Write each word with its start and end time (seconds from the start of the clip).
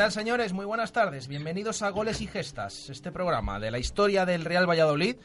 tal, 0.00 0.12
señores? 0.12 0.54
Muy 0.54 0.64
buenas 0.64 0.92
tardes. 0.92 1.28
Bienvenidos 1.28 1.82
a 1.82 1.90
Goles 1.90 2.22
y 2.22 2.26
Gestas, 2.26 2.88
este 2.88 3.12
programa 3.12 3.60
de 3.60 3.70
la 3.70 3.78
historia 3.78 4.24
del 4.24 4.46
Real 4.46 4.66
Valladolid. 4.66 5.16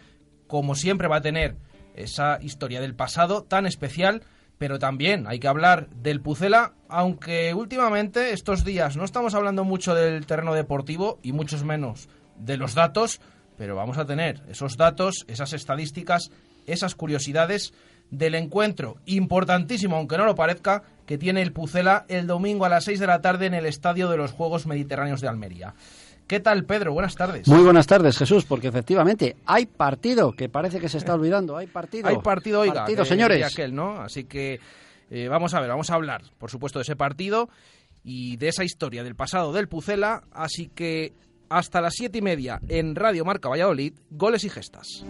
Como 0.48 0.76
siempre 0.76 1.08
va 1.08 1.16
a 1.16 1.22
tener 1.22 1.56
esa 1.94 2.40
historia 2.42 2.82
del 2.82 2.94
pasado 2.94 3.44
tan 3.44 3.68
especial, 3.68 4.24
pero 4.58 4.78
también 4.78 5.28
hay 5.28 5.40
que 5.40 5.48
hablar 5.48 5.88
del 5.92 6.20
Pucela, 6.20 6.74
aunque 6.90 7.54
últimamente 7.54 8.34
estos 8.34 8.66
días 8.66 8.98
no 8.98 9.06
estamos 9.06 9.34
hablando 9.34 9.64
mucho 9.64 9.96
del 9.96 10.26
terreno 10.26 10.54
deportivo 10.54 11.20
y 11.24 11.32
muchos 11.32 11.64
menos 11.64 12.10
de 12.36 12.58
los 12.58 12.76
datos, 12.76 13.22
pero 13.58 13.78
vamos 13.78 13.98
a 13.98 14.06
tener 14.06 14.42
esos 14.50 14.76
datos, 14.76 15.24
esas 15.30 15.54
estadísticas, 15.54 16.32
esas 16.66 16.96
curiosidades 16.96 17.74
del 18.12 18.36
encuentro 18.36 18.98
importantísimo, 19.06 19.96
aunque 19.96 20.18
no 20.18 20.26
lo 20.26 20.36
parezca, 20.36 20.84
que 21.06 21.18
tiene 21.18 21.42
el 21.42 21.52
Pucela 21.52 22.06
el 22.08 22.28
domingo 22.28 22.66
a 22.66 22.70
las 22.70 22.86
6 22.86 23.00
de 23.00 23.08
la 23.08 23.22
tarde 23.22 23.46
en 23.46 23.54
el 23.54 23.66
Estadio 23.66 24.10
de 24.10 24.18
los 24.18 24.32
Juegos 24.32 24.66
Mediterráneos 24.66 25.22
de 25.22 25.28
Almería. 25.28 25.74
¿Qué 26.28 26.40
tal, 26.40 26.66
Pedro? 26.66 26.94
Buenas 26.94 27.16
tardes. 27.16 27.48
Muy 27.48 27.62
buenas 27.62 27.86
tardes, 27.86 28.18
Jesús, 28.18 28.46
porque 28.46 28.68
efectivamente 28.68 29.36
hay 29.46 29.68
partido, 29.68 30.32
que 30.32 30.50
parece 30.50 30.80
que 30.80 30.90
se 30.90 30.98
está 30.98 31.14
olvidando, 31.14 31.56
hay 31.56 31.68
partido. 31.68 32.08
Hay 32.08 32.18
partido, 32.18 32.62
oiga. 32.62 32.74
Partido, 32.74 33.06
señores. 33.06 33.46
Aquel, 33.46 33.76
¿no? 33.76 34.02
Así 34.02 34.24
que 34.24 34.60
eh, 35.12 35.28
vamos 35.28 35.54
a 35.54 35.60
ver, 35.60 35.70
vamos 35.70 35.92
a 35.92 35.96
hablar, 35.96 36.24
por 36.40 36.50
supuesto, 36.50 36.80
de 36.80 36.84
ese 36.84 36.96
partido 36.96 37.50
y 38.04 38.38
de 38.38 38.48
esa 38.48 38.64
historia 38.64 39.04
del 39.04 39.16
pasado 39.16 39.54
del 39.54 39.68
Pucela. 39.68 40.24
Así 40.32 40.68
que 40.74 41.14
hasta 41.50 41.80
las 41.80 41.94
siete 41.94 42.18
y 42.18 42.22
media 42.24 42.60
en 42.70 42.96
Radio 42.96 43.24
Marca 43.24 43.48
Valladolid, 43.48 43.94
goles 44.10 44.44
y 44.46 44.50
gestas. 44.50 45.06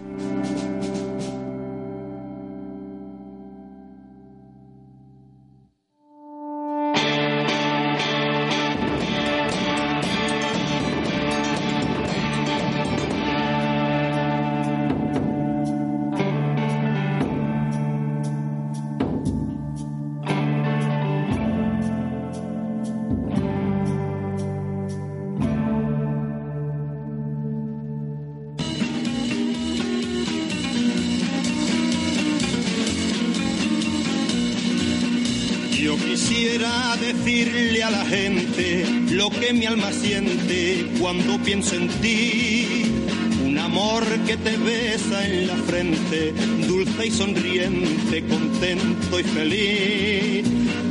Dulce 46.66 47.06
y 47.06 47.10
sonriente, 47.10 48.24
contento 48.26 49.20
y 49.20 49.24
feliz. 49.24 50.46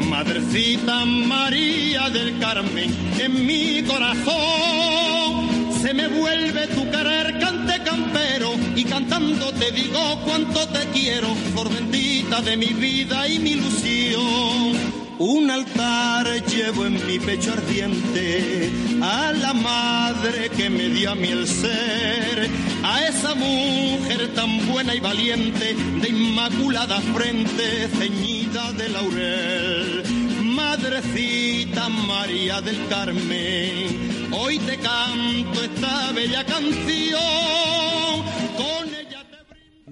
Madrecita 0.10 1.06
María 1.06 2.10
del 2.10 2.40
Carmen, 2.40 2.94
en 3.20 3.46
mi 3.46 3.84
corazón 3.84 5.46
se 5.82 5.94
me 5.94 6.08
vuelve 6.08 6.68
tu 6.68 6.90
querer 6.90 7.40
cante 7.40 7.84
campero 7.84 8.52
y 8.76 8.84
cantando 8.86 9.52
te 9.54 9.72
digo 9.72 10.22
cuánto 10.26 10.68
te 10.70 10.86
quiero, 10.94 11.28
por 11.54 11.72
bendita 11.72 12.42
de 12.42 12.58
mi 12.58 12.74
vida 12.74 13.28
y 13.28 13.40
mi 13.40 13.52
ilusión. 13.52 15.05
Un 15.18 15.50
altar 15.50 16.28
llevo 16.46 16.86
en 16.86 17.08
mi 17.08 17.20
pecho 17.20 17.54
ardiente 17.54 18.70
a 19.02 19.32
la 19.32 19.54
madre 19.54 20.50
que 20.50 20.70
me 20.70 20.90
dio 20.90 21.12
a 21.12 21.16
mí 21.16 21.30
el 21.30 21.48
ser, 21.48 22.50
a 22.84 23.08
esa 23.08 23.34
mujer 23.34 24.34
tan 24.36 24.68
buena 24.68 24.94
y 24.94 25.00
valiente, 25.00 25.74
de 25.74 26.10
inmaculada 26.10 27.00
frente, 27.00 27.88
ceñida 27.98 28.74
de 28.74 28.90
laurel. 28.90 30.04
Madrecita 30.44 31.88
María 31.88 32.60
del 32.60 32.86
Carmen, 32.90 34.30
hoy 34.34 34.60
te 34.60 34.78
canto 34.78 35.64
esta 35.64 36.12
bella 36.12 36.44
canción. 36.46 37.65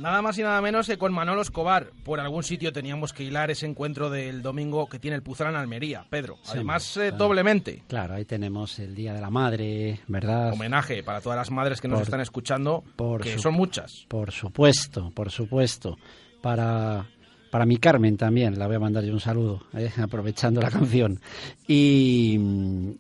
Nada 0.03 0.21
más 0.21 0.37
y 0.37 0.41
nada 0.43 0.59
menos 0.61 0.85
que 0.87 0.97
con 0.97 1.13
Manolo 1.13 1.41
Escobar. 1.41 1.91
Por 2.03 2.19
algún 2.19 2.43
sitio 2.43 2.73
teníamos 2.73 3.13
que 3.13 3.23
hilar 3.23 3.49
ese 3.51 3.65
encuentro 3.65 4.09
del 4.09 4.41
domingo 4.41 4.87
que 4.89 4.99
tiene 4.99 5.15
el 5.15 5.23
Pucela 5.23 5.49
en 5.49 5.55
Almería, 5.55 6.05
Pedro. 6.09 6.39
Además, 6.49 6.97
eh, 6.97 7.11
doblemente. 7.13 7.83
Claro, 7.87 8.15
ahí 8.15 8.25
tenemos 8.25 8.77
el 8.79 8.93
Día 8.95 9.13
de 9.13 9.21
la 9.21 9.29
Madre, 9.29 10.01
¿verdad? 10.09 10.51
Homenaje 10.51 11.03
para 11.03 11.21
todas 11.21 11.37
las 11.37 11.51
madres 11.51 11.79
que 11.79 11.87
nos 11.87 12.01
están 12.01 12.19
escuchando, 12.19 12.83
por 12.97 13.21
que 13.21 13.35
su- 13.35 13.39
son 13.43 13.53
muchas. 13.53 14.05
Por 14.09 14.31
supuesto, 14.31 15.09
por 15.15 15.31
supuesto. 15.31 15.97
Para, 16.41 17.05
para 17.49 17.65
mi 17.65 17.77
Carmen 17.77 18.17
también, 18.17 18.59
la 18.59 18.67
voy 18.67 18.75
a 18.75 18.79
mandar 18.79 19.05
yo 19.05 19.13
un 19.13 19.21
saludo, 19.21 19.61
¿eh? 19.73 19.89
aprovechando 20.03 20.59
la 20.59 20.69
canción. 20.69 21.21
Y, 21.65 22.37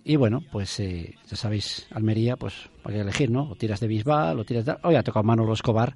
y 0.05 0.15
bueno, 0.15 0.39
pues 0.53 0.79
eh, 0.79 1.15
ya 1.29 1.35
sabéis, 1.35 1.85
Almería, 1.91 2.37
pues 2.37 2.53
hay 2.85 2.93
que 2.93 2.99
elegir, 3.01 3.29
¿no? 3.29 3.49
O 3.49 3.55
tiras 3.55 3.81
de 3.81 3.87
Bisbal, 3.87 4.39
o 4.39 4.45
tiras 4.45 4.63
de... 4.63 4.77
Hoy 4.83 4.95
ha 4.95 5.03
tocado 5.03 5.23
Manolo 5.23 5.51
Escobar, 5.53 5.95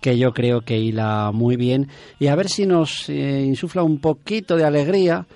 que 0.00 0.18
yo 0.18 0.32
creo 0.32 0.62
que 0.62 0.78
hila 0.78 1.30
muy 1.32 1.56
bien. 1.56 1.88
Y 2.18 2.28
a 2.28 2.36
ver 2.36 2.48
si 2.48 2.66
nos 2.66 3.08
eh, 3.08 3.42
insufla 3.44 3.82
un 3.82 4.00
poquito 4.00 4.56
de 4.56 4.64
alegría, 4.64 5.26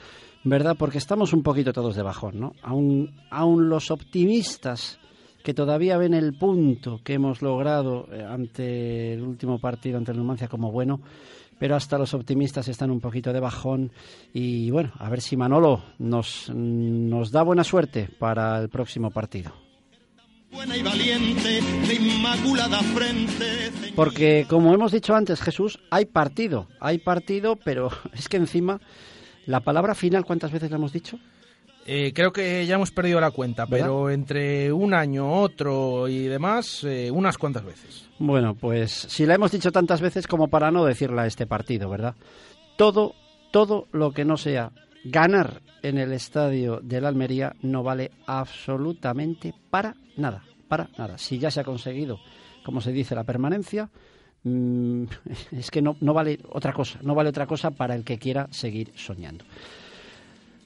¿verdad? 0.44 0.76
Porque 0.78 0.98
estamos 0.98 1.32
un 1.32 1.42
poquito 1.42 1.72
todos 1.72 1.96
de 1.96 2.02
bajón, 2.02 2.40
¿no? 2.40 2.54
Aún, 2.62 3.14
aún 3.30 3.68
los 3.68 3.90
optimistas 3.90 4.98
que 5.42 5.54
todavía 5.54 5.98
ven 5.98 6.14
el 6.14 6.32
punto 6.34 7.00
que 7.04 7.14
hemos 7.14 7.42
logrado 7.42 8.08
eh, 8.10 8.24
ante 8.26 9.12
el 9.12 9.22
último 9.22 9.58
partido 9.58 9.98
ante 9.98 10.12
el 10.12 10.18
Numancia 10.18 10.48
como 10.48 10.72
bueno, 10.72 11.00
pero 11.58 11.76
hasta 11.76 11.98
los 11.98 12.14
optimistas 12.14 12.66
están 12.68 12.90
un 12.90 13.00
poquito 13.00 13.32
de 13.32 13.40
bajón 13.40 13.92
y 14.32 14.70
bueno, 14.70 14.92
a 14.98 15.10
ver 15.10 15.20
si 15.20 15.36
Manolo 15.36 15.82
nos, 15.98 16.50
nos 16.50 17.30
da 17.30 17.42
buena 17.42 17.62
suerte 17.62 18.08
para 18.18 18.58
el 18.58 18.70
próximo 18.70 19.10
partido. 19.10 19.63
Buena 20.54 20.76
y 20.76 20.82
valiente, 20.82 21.60
de 21.60 21.94
inmaculada 21.94 22.80
frente. 22.80 23.72
Porque 23.96 24.46
como 24.48 24.72
hemos 24.72 24.92
dicho 24.92 25.14
antes, 25.14 25.40
Jesús, 25.40 25.80
hay 25.90 26.04
partido, 26.04 26.68
hay 26.80 26.98
partido, 26.98 27.56
pero 27.56 27.90
es 28.14 28.28
que 28.28 28.36
encima 28.36 28.80
la 29.46 29.60
palabra 29.60 29.94
final, 29.94 30.24
¿cuántas 30.24 30.52
veces 30.52 30.70
la 30.70 30.76
hemos 30.76 30.92
dicho? 30.92 31.18
Eh, 31.86 32.12
creo 32.14 32.32
que 32.32 32.64
ya 32.66 32.76
hemos 32.76 32.92
perdido 32.92 33.20
la 33.20 33.30
cuenta, 33.30 33.66
¿Verdad? 33.66 33.86
pero 33.86 34.10
entre 34.10 34.72
un 34.72 34.94
año, 34.94 35.30
otro 35.40 36.08
y 36.08 36.24
demás, 36.24 36.84
eh, 36.84 37.10
unas 37.10 37.36
cuantas 37.36 37.64
veces. 37.64 38.08
Bueno, 38.18 38.54
pues 38.54 38.92
si 38.92 39.26
la 39.26 39.34
hemos 39.34 39.50
dicho 39.50 39.72
tantas 39.72 40.00
veces 40.00 40.26
como 40.26 40.48
para 40.48 40.70
no 40.70 40.84
decirla 40.84 41.22
a 41.22 41.26
este 41.26 41.46
partido, 41.46 41.90
¿verdad? 41.90 42.14
Todo, 42.78 43.14
todo 43.50 43.86
lo 43.92 44.12
que 44.12 44.24
no 44.24 44.36
sea 44.36 44.70
ganar 45.04 45.62
en 45.82 45.98
el 45.98 46.12
estadio 46.12 46.80
de 46.82 47.00
la 47.00 47.08
Almería 47.08 47.54
no 47.62 47.82
vale 47.82 48.10
absolutamente 48.26 49.54
para 49.70 49.94
nada, 50.16 50.42
para 50.68 50.88
nada. 50.98 51.18
Si 51.18 51.38
ya 51.38 51.50
se 51.50 51.60
ha 51.60 51.64
conseguido, 51.64 52.18
como 52.64 52.80
se 52.80 52.92
dice, 52.92 53.14
la 53.14 53.24
permanencia, 53.24 53.90
mm, 54.42 55.04
es 55.52 55.70
que 55.70 55.82
no, 55.82 55.96
no 56.00 56.14
vale 56.14 56.40
otra 56.50 56.72
cosa, 56.72 56.98
no 57.02 57.14
vale 57.14 57.28
otra 57.28 57.46
cosa 57.46 57.70
para 57.70 57.94
el 57.94 58.04
que 58.04 58.18
quiera 58.18 58.48
seguir 58.50 58.92
soñando. 58.96 59.44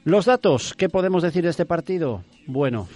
Los 0.04 0.24
datos, 0.24 0.74
¿qué 0.74 0.88
podemos 0.88 1.22
decir 1.22 1.42
de 1.42 1.50
este 1.50 1.66
partido? 1.66 2.24
Bueno, 2.46 2.88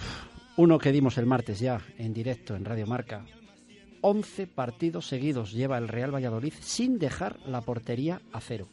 uno 0.55 0.79
que 0.79 0.91
dimos 0.91 1.17
el 1.17 1.25
martes 1.25 1.59
ya 1.59 1.81
en 1.97 2.13
directo 2.13 2.55
en 2.55 2.65
Radio 2.65 2.87
Marca, 2.87 3.25
11 4.01 4.47
partidos 4.47 5.07
seguidos 5.07 5.51
lleva 5.51 5.77
el 5.77 5.87
Real 5.87 6.13
Valladolid 6.13 6.53
sin 6.59 6.99
dejar 6.99 7.39
la 7.45 7.61
portería 7.61 8.21
a 8.31 8.41
cero. 8.41 8.67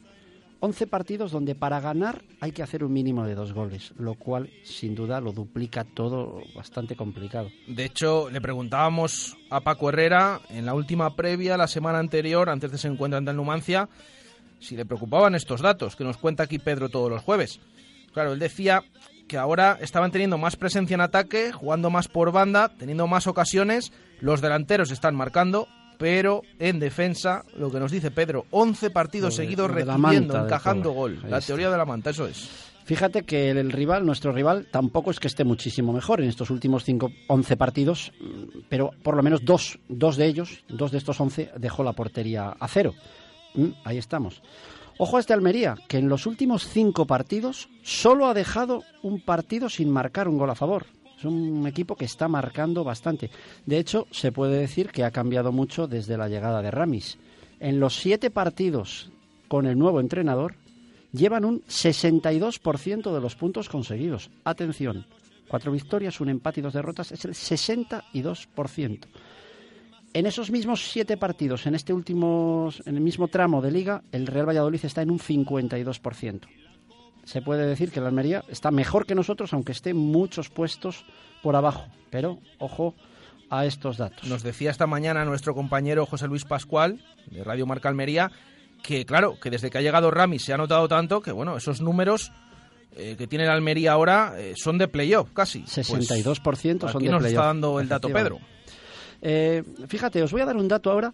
11 0.63 0.85
partidos 0.85 1.31
donde 1.31 1.55
para 1.55 1.79
ganar 1.79 2.21
hay 2.39 2.51
que 2.51 2.61
hacer 2.61 2.83
un 2.83 2.93
mínimo 2.93 3.25
de 3.25 3.33
dos 3.33 3.51
goles, 3.51 3.93
lo 3.97 4.13
cual 4.13 4.51
sin 4.63 4.93
duda 4.93 5.19
lo 5.19 5.31
duplica 5.31 5.83
todo 5.83 6.39
bastante 6.55 6.95
complicado. 6.95 7.49
De 7.67 7.83
hecho, 7.83 8.29
le 8.29 8.39
preguntábamos 8.41 9.35
a 9.49 9.61
Paco 9.61 9.89
Herrera 9.89 10.39
en 10.49 10.67
la 10.67 10.75
última 10.75 11.15
previa, 11.15 11.57
la 11.57 11.67
semana 11.67 11.97
anterior, 11.97 12.47
antes 12.47 12.69
de 12.69 12.77
ese 12.77 12.87
encuentro 12.87 13.17
ante 13.17 13.31
el 13.31 13.37
Numancia, 13.37 13.89
si 14.59 14.75
le 14.75 14.85
preocupaban 14.85 15.33
estos 15.33 15.61
datos 15.61 15.95
que 15.95 16.03
nos 16.03 16.17
cuenta 16.17 16.43
aquí 16.43 16.59
Pedro 16.59 16.89
todos 16.89 17.09
los 17.09 17.23
jueves. 17.23 17.59
Claro, 18.13 18.33
él 18.33 18.39
decía 18.39 18.83
que 19.27 19.39
ahora 19.39 19.79
estaban 19.81 20.11
teniendo 20.11 20.37
más 20.37 20.57
presencia 20.57 20.93
en 20.93 21.01
ataque, 21.01 21.51
jugando 21.51 21.89
más 21.89 22.07
por 22.07 22.31
banda, 22.31 22.69
teniendo 22.77 23.07
más 23.07 23.25
ocasiones, 23.25 23.91
los 24.19 24.41
delanteros 24.41 24.91
están 24.91 25.15
marcando, 25.15 25.67
pero 26.01 26.41
en 26.57 26.79
defensa, 26.79 27.45
lo 27.57 27.69
que 27.71 27.79
nos 27.79 27.91
dice 27.91 28.09
Pedro, 28.09 28.47
11 28.49 28.89
partidos 28.89 29.37
de- 29.37 29.43
seguidos 29.43 29.67
de 29.67 29.75
recibiendo, 29.85 29.99
manta 30.33 30.39
encajando 30.47 30.91
gol. 30.93 31.19
Ahí 31.23 31.29
La 31.29 31.37
está. 31.37 31.47
teoría 31.47 31.69
de 31.69 31.77
la 31.77 31.85
manta, 31.85 32.09
eso 32.09 32.25
es. 32.25 32.49
Fíjate 32.85 33.21
que 33.21 33.51
el, 33.51 33.57
el 33.59 33.71
rival, 33.71 34.03
nuestro 34.03 34.31
rival, 34.31 34.67
tampoco 34.71 35.11
es 35.11 35.19
que 35.19 35.27
esté 35.27 35.43
muchísimo 35.43 35.93
mejor 35.93 36.19
en 36.19 36.27
estos 36.27 36.49
últimos 36.49 36.83
cinco, 36.83 37.11
11 37.27 37.55
partidos, 37.55 38.11
mm, 38.19 38.61
pero 38.67 38.89
por 39.03 39.15
lo 39.15 39.21
menos 39.21 39.45
dos, 39.45 39.77
dos 39.89 40.17
de 40.17 40.25
ellos, 40.25 40.63
dos 40.67 40.91
de 40.91 40.97
estos 40.97 41.21
11, 41.21 41.51
dejó 41.59 41.83
la 41.83 41.93
portería 41.93 42.55
a 42.59 42.67
cero. 42.67 42.95
Mm, 43.53 43.67
ahí 43.83 43.99
estamos. 43.99 44.41
Ojo 44.97 45.17
a 45.17 45.19
este 45.19 45.33
Almería, 45.33 45.75
que 45.87 45.97
en 45.99 46.09
los 46.09 46.25
últimos 46.25 46.67
cinco 46.67 47.05
partidos 47.05 47.69
solo 47.83 48.25
ha 48.25 48.33
dejado 48.33 48.83
un 49.03 49.21
partido 49.21 49.69
sin 49.69 49.91
marcar 49.91 50.27
un 50.27 50.39
gol 50.39 50.49
a 50.49 50.55
favor. 50.55 50.87
Es 51.21 51.25
un 51.25 51.67
equipo 51.67 51.95
que 51.95 52.05
está 52.05 52.27
marcando 52.27 52.83
bastante. 52.83 53.29
De 53.67 53.77
hecho, 53.77 54.07
se 54.09 54.31
puede 54.31 54.57
decir 54.57 54.89
que 54.89 55.03
ha 55.03 55.11
cambiado 55.11 55.51
mucho 55.51 55.85
desde 55.85 56.17
la 56.17 56.27
llegada 56.27 56.63
de 56.63 56.71
Ramis. 56.71 57.19
En 57.59 57.79
los 57.79 57.95
siete 57.95 58.31
partidos 58.31 59.11
con 59.47 59.67
el 59.67 59.77
nuevo 59.77 59.99
entrenador, 59.99 60.55
llevan 61.11 61.45
un 61.45 61.61
62% 61.65 63.13
de 63.13 63.21
los 63.21 63.35
puntos 63.35 63.69
conseguidos. 63.69 64.31
Atención, 64.45 65.05
cuatro 65.47 65.71
victorias, 65.71 66.19
un 66.21 66.29
empate 66.29 66.61
y 66.61 66.63
dos 66.63 66.73
derrotas, 66.73 67.11
es 67.11 67.23
el 67.23 67.35
62%. 67.35 68.99
En 70.15 70.25
esos 70.25 70.49
mismos 70.49 70.89
siete 70.89 71.17
partidos, 71.17 71.67
en 71.67 71.75
este 71.75 71.93
último, 71.93 72.71
en 72.83 72.95
el 72.95 73.01
mismo 73.01 73.27
tramo 73.27 73.61
de 73.61 73.69
liga, 73.69 74.01
el 74.11 74.25
Real 74.25 74.49
Valladolid 74.49 74.83
está 74.83 75.03
en 75.03 75.11
un 75.11 75.19
52% 75.19 76.60
se 77.23 77.41
puede 77.41 77.65
decir 77.65 77.91
que 77.91 78.01
la 78.01 78.07
Almería 78.07 78.43
está 78.49 78.71
mejor 78.71 79.05
que 79.05 79.15
nosotros, 79.15 79.53
aunque 79.53 79.71
esté 79.71 79.93
muchos 79.93 80.49
puestos 80.49 81.05
por 81.41 81.55
abajo. 81.55 81.85
Pero 82.09 82.39
ojo 82.59 82.95
a 83.49 83.65
estos 83.65 83.97
datos. 83.97 84.27
Nos 84.27 84.43
decía 84.43 84.71
esta 84.71 84.87
mañana 84.87 85.25
nuestro 85.25 85.53
compañero 85.53 86.05
José 86.05 86.27
Luis 86.27 86.45
Pascual, 86.45 87.03
de 87.29 87.43
Radio 87.43 87.65
Marca 87.65 87.89
Almería, 87.89 88.31
que 88.81 89.05
claro, 89.05 89.39
que 89.39 89.49
desde 89.49 89.69
que 89.69 89.77
ha 89.77 89.81
llegado 89.81 90.09
Rami 90.09 90.39
se 90.39 90.53
ha 90.53 90.57
notado 90.57 90.87
tanto 90.87 91.21
que 91.21 91.31
bueno, 91.31 91.57
esos 91.57 91.81
números 91.81 92.31
eh, 92.95 93.15
que 93.17 93.27
tiene 93.27 93.45
la 93.45 93.53
Almería 93.53 93.91
ahora 93.91 94.33
eh, 94.37 94.53
son 94.55 94.77
de 94.77 94.87
playoff 94.87 95.29
casi. 95.33 95.63
62% 95.63 96.79
pues, 96.79 96.91
son 96.91 97.03
de 97.03 97.09
playoff. 97.09 97.21
nos 97.21 97.25
está 97.25 97.45
dando 97.45 97.79
el 97.79 97.87
dato 97.87 98.09
Pedro. 98.09 98.39
Eh, 99.21 99.63
fíjate, 99.87 100.23
os 100.23 100.31
voy 100.31 100.41
a 100.41 100.45
dar 100.45 100.57
un 100.57 100.67
dato 100.67 100.89
ahora 100.89 101.13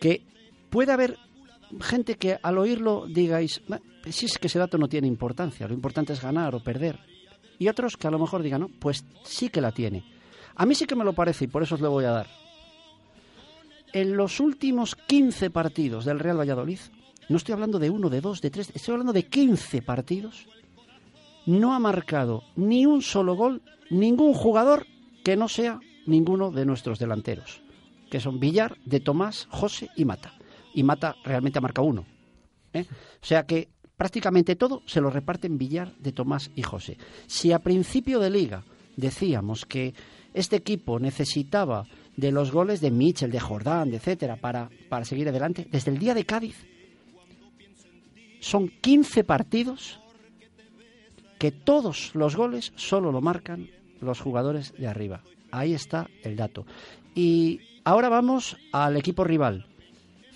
que 0.00 0.22
puede 0.70 0.92
haber 0.92 1.16
gente 1.80 2.16
que 2.16 2.38
al 2.42 2.58
oírlo 2.58 3.06
digáis, 3.08 3.62
si 4.10 4.26
es 4.26 4.38
que 4.38 4.46
ese 4.46 4.58
dato 4.58 4.78
no 4.78 4.88
tiene 4.88 5.06
importancia, 5.06 5.66
lo 5.68 5.74
importante 5.74 6.12
es 6.12 6.22
ganar 6.22 6.54
o 6.54 6.62
perder. 6.62 6.98
Y 7.58 7.68
otros 7.68 7.96
que 7.96 8.06
a 8.06 8.10
lo 8.10 8.18
mejor 8.18 8.42
digan, 8.42 8.62
no, 8.62 8.68
pues 8.68 9.04
sí 9.24 9.48
que 9.48 9.60
la 9.60 9.72
tiene. 9.72 10.04
A 10.54 10.66
mí 10.66 10.74
sí 10.74 10.86
que 10.86 10.94
me 10.94 11.04
lo 11.04 11.12
parece 11.12 11.44
y 11.44 11.48
por 11.48 11.62
eso 11.62 11.74
os 11.74 11.80
lo 11.80 11.90
voy 11.90 12.04
a 12.04 12.10
dar. 12.10 12.26
En 13.92 14.16
los 14.16 14.40
últimos 14.40 14.94
15 14.94 15.50
partidos 15.50 16.04
del 16.04 16.18
Real 16.18 16.38
Valladolid, 16.38 16.80
no 17.28 17.36
estoy 17.36 17.54
hablando 17.54 17.78
de 17.78 17.90
uno, 17.90 18.08
de 18.10 18.20
dos, 18.20 18.40
de 18.40 18.50
tres, 18.50 18.70
estoy 18.74 18.92
hablando 18.92 19.12
de 19.12 19.26
15 19.26 19.82
partidos, 19.82 20.46
no 21.46 21.74
ha 21.74 21.78
marcado 21.78 22.42
ni 22.56 22.86
un 22.86 23.02
solo 23.02 23.36
gol 23.36 23.62
ningún 23.90 24.34
jugador 24.34 24.86
que 25.24 25.36
no 25.36 25.48
sea 25.48 25.80
ninguno 26.06 26.50
de 26.50 26.66
nuestros 26.66 26.98
delanteros, 26.98 27.62
que 28.10 28.20
son 28.20 28.38
Villar, 28.38 28.78
De 28.84 29.00
Tomás, 29.00 29.46
José 29.50 29.90
y 29.96 30.04
Mata. 30.04 30.35
Y 30.76 30.84
Mata 30.84 31.16
realmente 31.24 31.58
ha 31.58 31.62
marcado 31.62 31.88
uno. 31.88 32.06
¿eh? 32.72 32.84
O 32.88 33.26
sea 33.26 33.44
que 33.44 33.70
prácticamente 33.96 34.54
todo 34.54 34.82
se 34.86 35.00
lo 35.00 35.10
reparten 35.10 35.58
Villar, 35.58 35.96
de 35.96 36.12
Tomás 36.12 36.50
y 36.54 36.62
José. 36.62 36.98
Si 37.26 37.50
a 37.50 37.58
principio 37.58 38.20
de 38.20 38.30
liga 38.30 38.62
decíamos 38.96 39.66
que 39.66 39.94
este 40.34 40.56
equipo 40.56 41.00
necesitaba 41.00 41.86
de 42.16 42.30
los 42.30 42.52
goles 42.52 42.80
de 42.80 42.90
Mitchell, 42.90 43.30
de 43.30 43.40
Jordán, 43.40 43.92
etcétera, 43.92 44.36
para, 44.36 44.70
para 44.88 45.04
seguir 45.04 45.28
adelante, 45.28 45.66
desde 45.70 45.90
el 45.90 45.98
día 45.98 46.14
de 46.14 46.24
Cádiz 46.24 46.66
son 48.40 48.68
15 48.68 49.24
partidos 49.24 49.98
que 51.38 51.50
todos 51.50 52.14
los 52.14 52.36
goles 52.36 52.72
solo 52.76 53.12
lo 53.12 53.20
marcan 53.20 53.68
los 54.00 54.20
jugadores 54.20 54.74
de 54.78 54.86
arriba. 54.86 55.22
Ahí 55.50 55.74
está 55.74 56.08
el 56.22 56.36
dato. 56.36 56.66
Y 57.14 57.60
ahora 57.84 58.08
vamos 58.08 58.56
al 58.72 58.96
equipo 58.96 59.24
rival. 59.24 59.66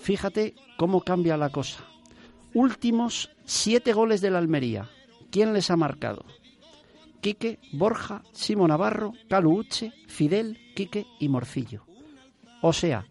Fíjate 0.00 0.54
cómo 0.78 1.02
cambia 1.02 1.36
la 1.36 1.50
cosa. 1.50 1.84
Últimos 2.54 3.30
siete 3.44 3.92
goles 3.92 4.20
de 4.20 4.30
la 4.30 4.38
Almería. 4.38 4.88
¿Quién 5.30 5.52
les 5.52 5.70
ha 5.70 5.76
marcado? 5.76 6.24
Quique, 7.20 7.58
Borja, 7.72 8.22
Simo 8.32 8.66
Navarro, 8.66 9.12
Caluche, 9.28 9.92
Fidel, 10.08 10.58
Quique 10.74 11.06
y 11.18 11.28
Morcillo. 11.28 11.84
O 12.62 12.72
sea, 12.72 13.06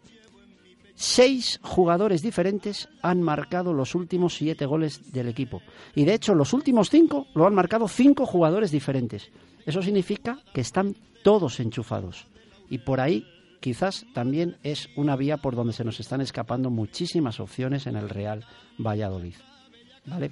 seis 0.96 1.60
jugadores 1.62 2.24
diferentes 2.24 2.90
han 3.04 3.22
marcado 3.22 3.72
los 3.72 3.94
últimos 3.94 4.36
siete 4.36 4.66
goles 4.66 5.14
del 5.14 5.28
equipo. 5.28 5.62
Y 5.96 6.06
de 6.06 6.16
hecho, 6.16 6.34
los 6.34 6.54
últimos 6.54 6.90
cinco 6.90 7.28
lo 7.36 7.46
han 7.46 7.54
marcado 7.54 7.88
cinco 7.88 8.26
jugadores 8.26 8.72
diferentes. 8.72 9.30
Eso 9.66 9.84
significa 9.84 10.40
que 10.54 10.62
están 10.62 10.96
todos 11.24 11.60
enchufados. 11.60 12.26
Y 12.68 12.80
por 12.80 13.00
ahí 13.00 13.26
quizás 13.60 14.06
también 14.14 14.58
es 14.64 14.90
una 14.96 15.16
vía 15.16 15.38
por 15.38 15.56
donde 15.56 15.74
se 15.74 15.84
nos 15.84 16.00
están 16.00 16.22
escapando 16.22 16.70
muchísimas 16.70 17.40
opciones 17.40 17.88
en 17.88 17.96
el 17.96 18.10
Real 18.10 18.46
Valladolid. 18.78 19.36
¿Vale? 20.06 20.32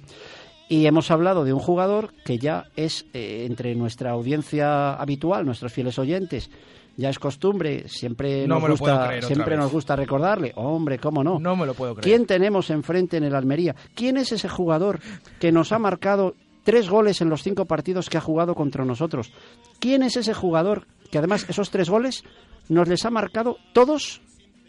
Y 0.68 0.86
hemos 0.86 1.10
hablado 1.10 1.44
de 1.44 1.52
un 1.52 1.60
jugador 1.60 2.12
que 2.24 2.38
ya 2.38 2.66
es 2.76 3.06
eh, 3.14 3.46
entre 3.48 3.74
nuestra 3.74 4.10
audiencia 4.10 4.94
habitual, 4.94 5.46
nuestros 5.46 5.72
fieles 5.72 5.98
oyentes, 5.98 6.50
ya 6.98 7.08
es 7.08 7.18
costumbre, 7.18 7.88
siempre 7.88 8.46
nos 8.48 8.60
gusta, 8.68 9.22
siempre 9.22 9.56
nos 9.56 9.70
gusta 9.70 9.94
recordarle. 9.94 10.52
Hombre, 10.56 10.98
cómo 10.98 11.22
no. 11.22 11.38
No 11.38 11.54
me 11.54 11.64
lo 11.64 11.74
puedo 11.74 11.94
creer. 11.94 12.04
¿Quién 12.04 12.26
tenemos 12.26 12.70
enfrente 12.70 13.16
en 13.16 13.24
el 13.24 13.36
Almería? 13.36 13.76
¿Quién 13.94 14.16
es 14.16 14.32
ese 14.32 14.48
jugador 14.48 14.98
que 15.38 15.52
nos 15.52 15.70
ha 15.70 15.78
marcado 15.78 16.34
tres 16.64 16.90
goles 16.90 17.20
en 17.20 17.30
los 17.30 17.44
cinco 17.44 17.66
partidos 17.66 18.10
que 18.10 18.18
ha 18.18 18.20
jugado 18.20 18.56
contra 18.56 18.84
nosotros? 18.84 19.32
¿Quién 19.78 20.02
es 20.02 20.16
ese 20.16 20.34
jugador 20.34 20.88
que 21.10 21.18
además 21.18 21.46
esos 21.48 21.70
tres 21.70 21.88
goles 21.90 22.24
nos 22.68 22.88
les 22.88 23.04
ha 23.04 23.10
marcado 23.10 23.56
todos 23.72 24.20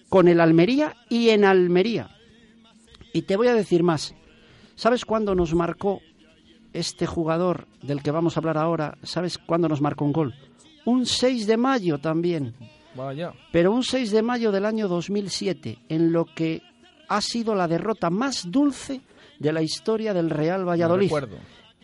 con 0.10 0.28
el 0.28 0.40
Almería 0.40 0.96
y 1.10 1.30
en 1.30 1.46
Almería. 1.46 2.10
Y 3.14 3.24
te 3.24 3.38
voy 3.38 3.48
a 3.48 3.54
decir 3.54 3.84
más. 3.84 4.16
¿Sabes 4.76 5.06
cuándo 5.06 5.36
nos 5.36 5.54
marcó 5.54 6.02
este 6.74 7.06
jugador 7.06 7.68
del 7.82 8.02
que 8.02 8.12
vamos 8.12 8.36
a 8.36 8.40
hablar 8.40 8.58
ahora? 8.58 8.98
¿Sabes 9.04 9.38
cuándo 9.38 9.68
nos 9.68 9.82
marcó 9.82 10.06
un 10.06 10.14
gol? 10.14 10.36
Un 10.86 11.06
6 11.06 11.48
de 11.48 11.58
mayo 11.58 11.98
también. 12.00 12.56
Vaya. 12.96 13.34
Pero 13.52 13.72
un 13.72 13.84
6 13.84 14.12
de 14.12 14.22
mayo 14.22 14.52
del 14.52 14.66
año 14.66 14.88
2007, 14.88 15.80
en 15.90 16.12
lo 16.12 16.26
que 16.26 16.62
ha 17.08 17.22
sido 17.22 17.56
la 17.56 17.68
derrota 17.68 18.10
más 18.10 18.50
dulce 18.50 19.02
de 19.40 19.54
la 19.54 19.62
historia 19.62 20.14
del 20.14 20.30
Real 20.30 20.68
Valladolid. 20.68 21.12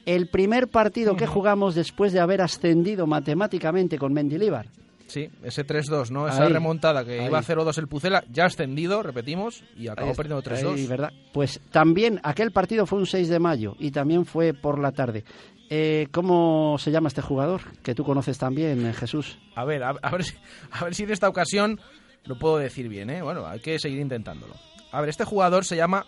El 0.06 0.28
primer 0.28 0.68
partido 0.68 1.16
que 1.16 1.28
jugamos 1.28 1.75
después 1.75 2.13
de 2.13 2.19
haber 2.19 2.42
ascendido 2.42 3.07
matemáticamente 3.07 3.98
con 3.98 4.13
Mendilibar. 4.13 4.68
Sí, 5.07 5.30
ese 5.44 5.66
3-2, 5.66 6.10
¿no? 6.10 6.28
Esa 6.28 6.50
remontada 6.50 7.06
que 7.06 7.25
iba 7.25 7.38
a 7.38 7.44
0-2 7.44 7.78
el 7.78 7.88
Pucela, 7.88 8.24
ya 8.31 8.45
ascendido, 8.45 9.04
repetimos, 9.04 9.64
y 9.78 9.88
acabó 9.88 10.14
perdiendo 10.14 10.42
3-2. 10.44 10.88
¿verdad? 10.88 11.14
Pues 11.31 11.62
también, 11.71 12.19
aquel 12.24 12.52
partido 12.52 12.85
fue 12.85 13.00
un 13.00 13.06
6 13.06 13.30
de 13.30 13.40
mayo 13.40 13.76
y 13.80 13.92
también 13.92 14.26
fue 14.26 14.54
por 14.54 14.80
la 14.80 14.92
tarde. 14.92 15.24
Eh, 15.69 16.07
¿Cómo 16.12 16.78
se 16.80 16.92
llama 16.92 17.07
este 17.07 17.21
jugador? 17.21 17.62
Que 17.83 17.95
tú 17.95 18.04
conoces 18.04 18.38
también, 18.38 18.85
eh, 18.85 18.94
Jesús. 18.94 19.38
A 19.56 19.66
ver, 19.66 19.83
a, 19.83 19.94
ver 19.94 20.24
si, 20.24 20.35
a 20.71 20.83
ver 20.83 20.95
si 20.95 21.04
en 21.04 21.12
esta 21.12 21.30
ocasión 21.30 21.80
lo 22.26 22.38
puedo 22.38 22.57
decir 22.57 22.88
bien, 22.90 23.09
¿eh? 23.09 23.21
Bueno, 23.21 23.47
hay 23.47 23.59
que 23.59 23.80
seguir 23.80 24.00
intentándolo. 24.00 24.56
A 24.92 25.02
ver, 25.02 25.09
este 25.09 25.26
jugador 25.26 25.66
se 25.66 25.76
llama 25.76 26.06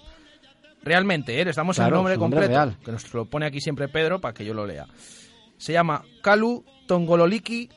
realmente, 0.88 1.40
¿eh? 1.40 1.46
Le 1.46 1.52
damos 1.52 1.78
el 1.80 1.90
nombre 1.90 2.18
completo, 2.18 2.76
que 2.84 2.92
nos 2.92 3.14
lo 3.14 3.26
pone 3.26 3.46
aquí 3.46 3.62
siempre 3.62 3.88
Pedro 3.88 4.20
para 4.20 4.34
que 4.34 4.46
yo 4.46 4.54
lo 4.54 4.66
lea. 4.66 4.88
Se 5.58 5.74
llama 5.74 6.04
Kalu 6.22 6.64
Tongololiki 6.88 7.70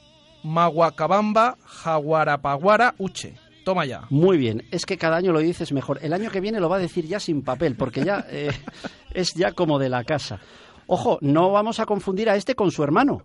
Maguacabamba, 0.42 1.58
Jaguarapaguara, 1.64 2.94
Uche. 2.98 3.34
Toma 3.64 3.84
ya. 3.84 4.06
Muy 4.08 4.38
bien, 4.38 4.64
es 4.70 4.86
que 4.86 4.96
cada 4.96 5.16
año 5.16 5.32
lo 5.32 5.40
dices 5.40 5.72
mejor. 5.72 5.98
El 6.02 6.12
año 6.12 6.30
que 6.30 6.40
viene 6.40 6.60
lo 6.60 6.68
va 6.68 6.76
a 6.76 6.80
decir 6.80 7.06
ya 7.06 7.20
sin 7.20 7.42
papel, 7.42 7.76
porque 7.76 8.02
ya 8.04 8.24
eh, 8.30 8.50
es 9.14 9.34
ya 9.34 9.52
como 9.52 9.78
de 9.78 9.90
la 9.90 10.04
casa. 10.04 10.40
Ojo, 10.86 11.18
no 11.20 11.50
vamos 11.50 11.78
a 11.78 11.86
confundir 11.86 12.30
a 12.30 12.36
este 12.36 12.54
con 12.54 12.70
su 12.70 12.82
hermano. 12.82 13.22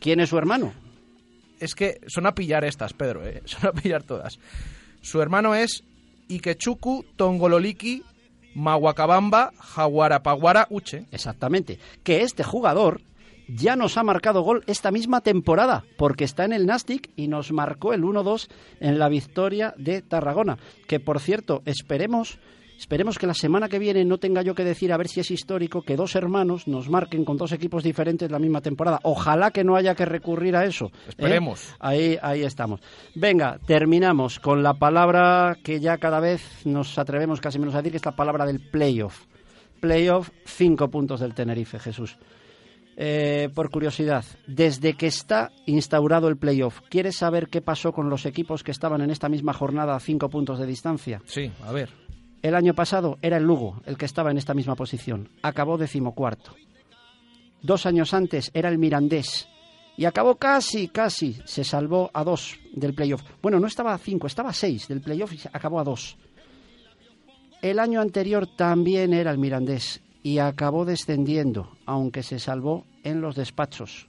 ¿Quién 0.00 0.20
es 0.20 0.30
su 0.30 0.38
hermano? 0.38 0.72
Es 1.60 1.74
que 1.74 2.00
son 2.06 2.26
a 2.26 2.34
pillar 2.34 2.64
estas, 2.64 2.92
Pedro, 2.92 3.26
¿eh? 3.26 3.42
son 3.44 3.66
a 3.66 3.72
pillar 3.72 4.02
todas. 4.02 4.38
Su 5.02 5.20
hermano 5.20 5.54
es 5.54 5.84
Ikechuku 6.28 7.04
Tongololiki 7.16 8.02
Maguacabamba 8.54 9.52
Jaguarapaguara 9.58 10.66
Uche. 10.70 11.06
Exactamente. 11.10 11.78
Que 12.02 12.22
este 12.22 12.42
jugador 12.42 13.00
ya 13.48 13.76
nos 13.76 13.98
ha 13.98 14.02
marcado 14.02 14.42
gol 14.42 14.64
esta 14.66 14.90
misma 14.90 15.20
temporada, 15.20 15.84
porque 15.96 16.24
está 16.24 16.44
en 16.44 16.52
el 16.52 16.66
Nastic 16.66 17.10
y 17.16 17.28
nos 17.28 17.52
marcó 17.52 17.92
el 17.92 18.02
1-2 18.02 18.48
en 18.80 18.98
la 18.98 19.08
victoria 19.08 19.74
de 19.76 20.02
Tarragona. 20.02 20.58
Que 20.86 21.00
por 21.00 21.20
cierto, 21.20 21.62
esperemos, 21.66 22.38
esperemos 22.84 23.18
que 23.18 23.26
la 23.26 23.32
semana 23.32 23.70
que 23.70 23.78
viene 23.78 24.04
no 24.04 24.18
tenga 24.18 24.42
yo 24.42 24.54
que 24.54 24.62
decir 24.62 24.92
a 24.92 24.98
ver 24.98 25.08
si 25.08 25.20
es 25.20 25.30
histórico 25.30 25.80
que 25.80 25.96
dos 25.96 26.16
hermanos 26.16 26.68
nos 26.68 26.90
marquen 26.90 27.24
con 27.24 27.38
dos 27.38 27.52
equipos 27.52 27.82
diferentes 27.82 28.30
la 28.30 28.38
misma 28.38 28.60
temporada. 28.60 29.00
Ojalá 29.04 29.52
que 29.52 29.64
no 29.64 29.74
haya 29.74 29.94
que 29.94 30.04
recurrir 30.04 30.54
a 30.54 30.66
eso. 30.66 30.90
¿eh? 30.92 31.08
Esperemos. 31.08 31.74
Ahí, 31.80 32.18
ahí 32.20 32.42
estamos. 32.42 32.80
Venga, 33.14 33.58
terminamos 33.66 34.38
con 34.38 34.62
la 34.62 34.74
palabra 34.74 35.56
que 35.64 35.80
ya 35.80 35.96
cada 35.96 36.20
vez 36.20 36.66
nos 36.66 36.98
atrevemos 36.98 37.40
casi 37.40 37.58
menos 37.58 37.74
a 37.74 37.78
decir, 37.78 37.92
que 37.92 37.96
es 37.96 38.04
la 38.04 38.16
palabra 38.16 38.44
del 38.44 38.60
playoff. 38.60 39.24
Playoff, 39.80 40.28
cinco 40.44 40.90
puntos 40.90 41.20
del 41.20 41.32
Tenerife, 41.32 41.78
Jesús. 41.78 42.18
Eh, 42.98 43.48
por 43.54 43.70
curiosidad, 43.70 44.26
desde 44.46 44.92
que 44.92 45.06
está 45.06 45.52
instaurado 45.64 46.28
el 46.28 46.36
playoff, 46.36 46.80
¿quieres 46.90 47.16
saber 47.16 47.48
qué 47.48 47.62
pasó 47.62 47.92
con 47.92 48.10
los 48.10 48.26
equipos 48.26 48.62
que 48.62 48.72
estaban 48.72 49.00
en 49.00 49.10
esta 49.10 49.30
misma 49.30 49.54
jornada 49.54 49.96
a 49.96 50.00
cinco 50.00 50.28
puntos 50.28 50.58
de 50.58 50.66
distancia? 50.66 51.22
Sí, 51.24 51.50
a 51.64 51.72
ver. 51.72 52.03
El 52.44 52.54
año 52.54 52.74
pasado 52.74 53.16
era 53.22 53.38
el 53.38 53.44
Lugo 53.44 53.80
el 53.86 53.96
que 53.96 54.04
estaba 54.04 54.30
en 54.30 54.36
esta 54.36 54.52
misma 54.52 54.76
posición. 54.76 55.30
Acabó 55.40 55.78
decimocuarto. 55.78 56.54
Dos 57.62 57.86
años 57.86 58.12
antes 58.12 58.50
era 58.52 58.68
el 58.68 58.76
Mirandés 58.76 59.48
y 59.96 60.04
acabó 60.04 60.34
casi, 60.34 60.88
casi, 60.88 61.38
se 61.46 61.64
salvó 61.64 62.10
a 62.12 62.22
dos 62.22 62.58
del 62.74 62.92
playoff. 62.92 63.22
Bueno, 63.40 63.58
no 63.58 63.66
estaba 63.66 63.94
a 63.94 63.98
cinco, 63.98 64.26
estaba 64.26 64.50
a 64.50 64.52
seis 64.52 64.88
del 64.88 65.00
playoff 65.00 65.32
y 65.32 65.40
acabó 65.54 65.80
a 65.80 65.84
dos. 65.84 66.18
El 67.62 67.78
año 67.78 68.02
anterior 68.02 68.46
también 68.46 69.14
era 69.14 69.30
el 69.30 69.38
Mirandés 69.38 70.02
y 70.22 70.36
acabó 70.36 70.84
descendiendo, 70.84 71.78
aunque 71.86 72.22
se 72.22 72.38
salvó 72.38 72.84
en 73.04 73.22
los 73.22 73.36
despachos. 73.36 74.06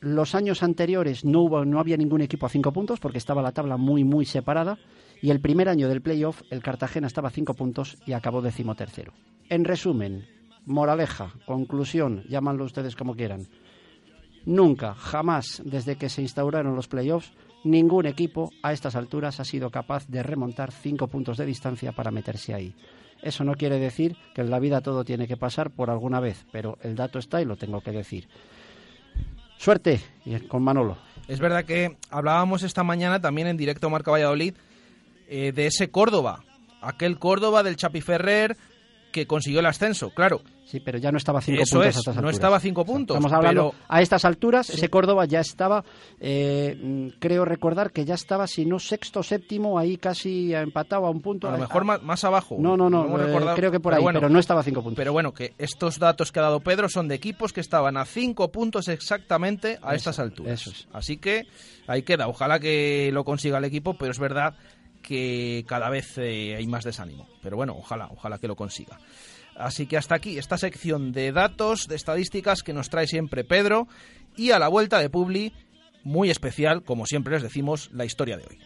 Los 0.00 0.34
años 0.34 0.62
anteriores 0.62 1.26
no, 1.26 1.42
hubo, 1.42 1.62
no 1.66 1.78
había 1.78 1.98
ningún 1.98 2.22
equipo 2.22 2.46
a 2.46 2.48
cinco 2.48 2.72
puntos 2.72 3.00
porque 3.00 3.18
estaba 3.18 3.42
la 3.42 3.52
tabla 3.52 3.76
muy, 3.76 4.02
muy 4.02 4.24
separada. 4.24 4.78
Y 5.22 5.30
el 5.30 5.40
primer 5.40 5.68
año 5.68 5.88
del 5.88 6.00
playoff, 6.00 6.42
el 6.50 6.62
Cartagena 6.62 7.06
estaba 7.06 7.28
a 7.28 7.32
cinco 7.32 7.54
puntos 7.54 7.98
y 8.06 8.12
acabó 8.12 8.40
decimotercero. 8.40 9.12
En 9.48 9.64
resumen, 9.64 10.26
moraleja, 10.64 11.34
conclusión, 11.46 12.24
llámanlo 12.28 12.64
ustedes 12.64 12.96
como 12.96 13.14
quieran. 13.14 13.46
Nunca, 14.46 14.94
jamás, 14.94 15.62
desde 15.64 15.96
que 15.96 16.08
se 16.08 16.22
instauraron 16.22 16.74
los 16.74 16.88
playoffs, 16.88 17.32
ningún 17.64 18.06
equipo 18.06 18.50
a 18.62 18.72
estas 18.72 18.96
alturas 18.96 19.38
ha 19.40 19.44
sido 19.44 19.70
capaz 19.70 20.06
de 20.08 20.22
remontar 20.22 20.72
cinco 20.72 21.08
puntos 21.08 21.36
de 21.36 21.44
distancia 21.44 21.92
para 21.92 22.10
meterse 22.10 22.54
ahí. 22.54 22.74
Eso 23.22 23.44
no 23.44 23.54
quiere 23.54 23.78
decir 23.78 24.16
que 24.34 24.40
en 24.40 24.50
la 24.50 24.58
vida 24.58 24.80
todo 24.80 25.04
tiene 25.04 25.28
que 25.28 25.36
pasar 25.36 25.70
por 25.70 25.90
alguna 25.90 26.20
vez, 26.20 26.46
pero 26.50 26.78
el 26.82 26.94
dato 26.94 27.18
está 27.18 27.42
y 27.42 27.44
lo 27.44 27.56
tengo 27.56 27.82
que 27.82 27.92
decir. 27.92 28.28
Suerte 29.58 30.00
con 30.48 30.62
Manolo. 30.62 30.96
Es 31.28 31.38
verdad 31.38 31.66
que 31.66 31.98
hablábamos 32.08 32.62
esta 32.62 32.82
mañana 32.82 33.20
también 33.20 33.46
en 33.46 33.58
directo 33.58 33.90
Marca 33.90 34.10
Valladolid 34.10 34.54
eh, 35.30 35.52
de 35.52 35.66
ese 35.66 35.90
Córdoba, 35.90 36.42
aquel 36.82 37.18
Córdoba 37.18 37.62
del 37.62 37.76
Chapi 37.76 38.00
Ferrer 38.00 38.56
que 39.12 39.26
consiguió 39.26 39.60
el 39.60 39.66
ascenso, 39.66 40.10
claro. 40.10 40.40
Sí, 40.64 40.78
pero 40.78 40.98
ya 40.98 41.10
no 41.10 41.18
estaba 41.18 41.40
a 41.40 41.42
cinco 41.42 41.62
puntos 41.62 41.84
a 41.84 41.88
estas 41.88 42.08
alturas. 42.08 42.22
No 42.22 42.30
estaba 42.30 42.56
a 42.56 42.60
cinco 42.60 42.84
puntos. 42.84 43.16
estamos 43.16 43.32
hablando 43.32 43.74
a 43.88 44.00
estas 44.00 44.24
alturas, 44.24 44.70
ese 44.70 44.88
Córdoba 44.88 45.24
ya 45.24 45.40
estaba, 45.40 45.84
eh, 46.20 47.12
creo 47.18 47.44
recordar 47.44 47.90
que 47.90 48.04
ya 48.04 48.14
estaba, 48.14 48.46
si 48.46 48.64
no 48.66 48.78
sexto, 48.78 49.24
séptimo, 49.24 49.80
ahí 49.80 49.96
casi 49.96 50.54
empatado 50.54 51.06
a 51.06 51.10
un 51.10 51.20
punto. 51.20 51.48
A 51.48 51.52
lo 51.52 51.58
mejor 51.58 51.84
más, 51.84 52.24
abajo. 52.24 52.56
No, 52.60 52.76
no, 52.76 52.88
no, 52.88 53.04
eh, 53.20 53.52
creo 53.56 53.72
que 53.72 53.80
por 53.80 53.94
ahí, 53.94 54.04
pero 54.12 54.28
no 54.28 54.38
estaba 54.38 54.60
a 54.60 54.62
cinco 54.62 54.82
puntos. 54.82 54.96
Pero 54.96 55.12
bueno, 55.12 55.32
que 55.32 55.54
estos 55.58 55.98
datos 55.98 56.30
que 56.30 56.38
ha 56.38 56.42
dado 56.42 56.60
Pedro 56.60 56.88
son 56.88 57.08
de 57.08 57.16
equipos 57.16 57.52
que 57.52 57.60
estaban 57.60 57.96
a 57.96 58.04
cinco 58.04 58.52
puntos 58.52 58.86
exactamente 58.88 59.78
a 59.82 59.96
estas 59.96 60.20
alturas. 60.20 60.60
Eso 60.60 60.70
es. 60.70 60.86
Así 60.92 61.16
que 61.16 61.46
ahí 61.88 62.02
queda. 62.02 62.28
Ojalá 62.28 62.60
que 62.60 63.10
lo 63.12 63.24
consiga 63.24 63.58
el 63.58 63.64
equipo, 63.64 63.94
pero 63.94 64.12
es 64.12 64.18
verdad 64.20 64.54
que 65.02 65.64
cada 65.66 65.90
vez 65.90 66.18
eh, 66.18 66.54
hay 66.56 66.66
más 66.66 66.84
desánimo. 66.84 67.28
Pero 67.42 67.56
bueno, 67.56 67.74
ojalá, 67.76 68.08
ojalá 68.10 68.38
que 68.38 68.48
lo 68.48 68.56
consiga. 68.56 68.98
Así 69.56 69.86
que 69.86 69.96
hasta 69.96 70.14
aquí 70.14 70.38
esta 70.38 70.56
sección 70.56 71.12
de 71.12 71.32
datos, 71.32 71.86
de 71.86 71.96
estadísticas 71.96 72.62
que 72.62 72.72
nos 72.72 72.88
trae 72.88 73.06
siempre 73.06 73.44
Pedro 73.44 73.88
y 74.36 74.52
a 74.52 74.58
la 74.58 74.68
vuelta 74.68 74.98
de 75.00 75.10
Publi, 75.10 75.52
muy 76.02 76.30
especial, 76.30 76.82
como 76.82 77.06
siempre 77.06 77.34
les 77.34 77.42
decimos, 77.42 77.90
la 77.92 78.04
historia 78.04 78.36
de 78.38 78.44
hoy. 78.44 78.58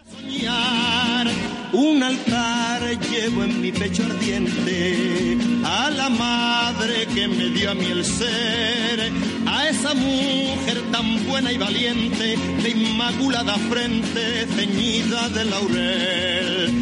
Un 1.73 2.03
altar 2.03 2.83
llevo 3.01 3.43
en 3.43 3.61
mi 3.61 3.73
pecho 3.73 4.05
ardiente 4.05 5.54
a 5.65 5.91
la 5.91 6.09
madre 6.11 7.07
que 7.15 7.27
me 7.27 7.49
dio 7.49 7.71
a 7.71 7.75
mí 7.75 7.87
el 7.87 8.05
ser, 8.05 9.13
a 9.47 9.69
esa 9.69 9.95
mujer 9.95 10.83
tan 10.93 11.27
buena 11.27 11.53
y 11.53 11.59
valiente, 11.59 12.37
de 12.63 12.71
inmaculada 12.71 13.55
frente 13.71 14.47
ceñida 14.55 15.29
de 15.31 15.45
laurel. 15.47 16.73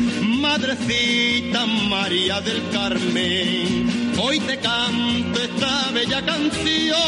Madrecita 0.41 1.65
María 1.67 2.41
del 2.41 2.61
Carmen, 2.73 4.15
hoy 4.21 4.41
te 4.41 4.59
canto 4.59 5.41
esta 5.41 5.91
bella 5.93 6.21
canción, 6.27 6.99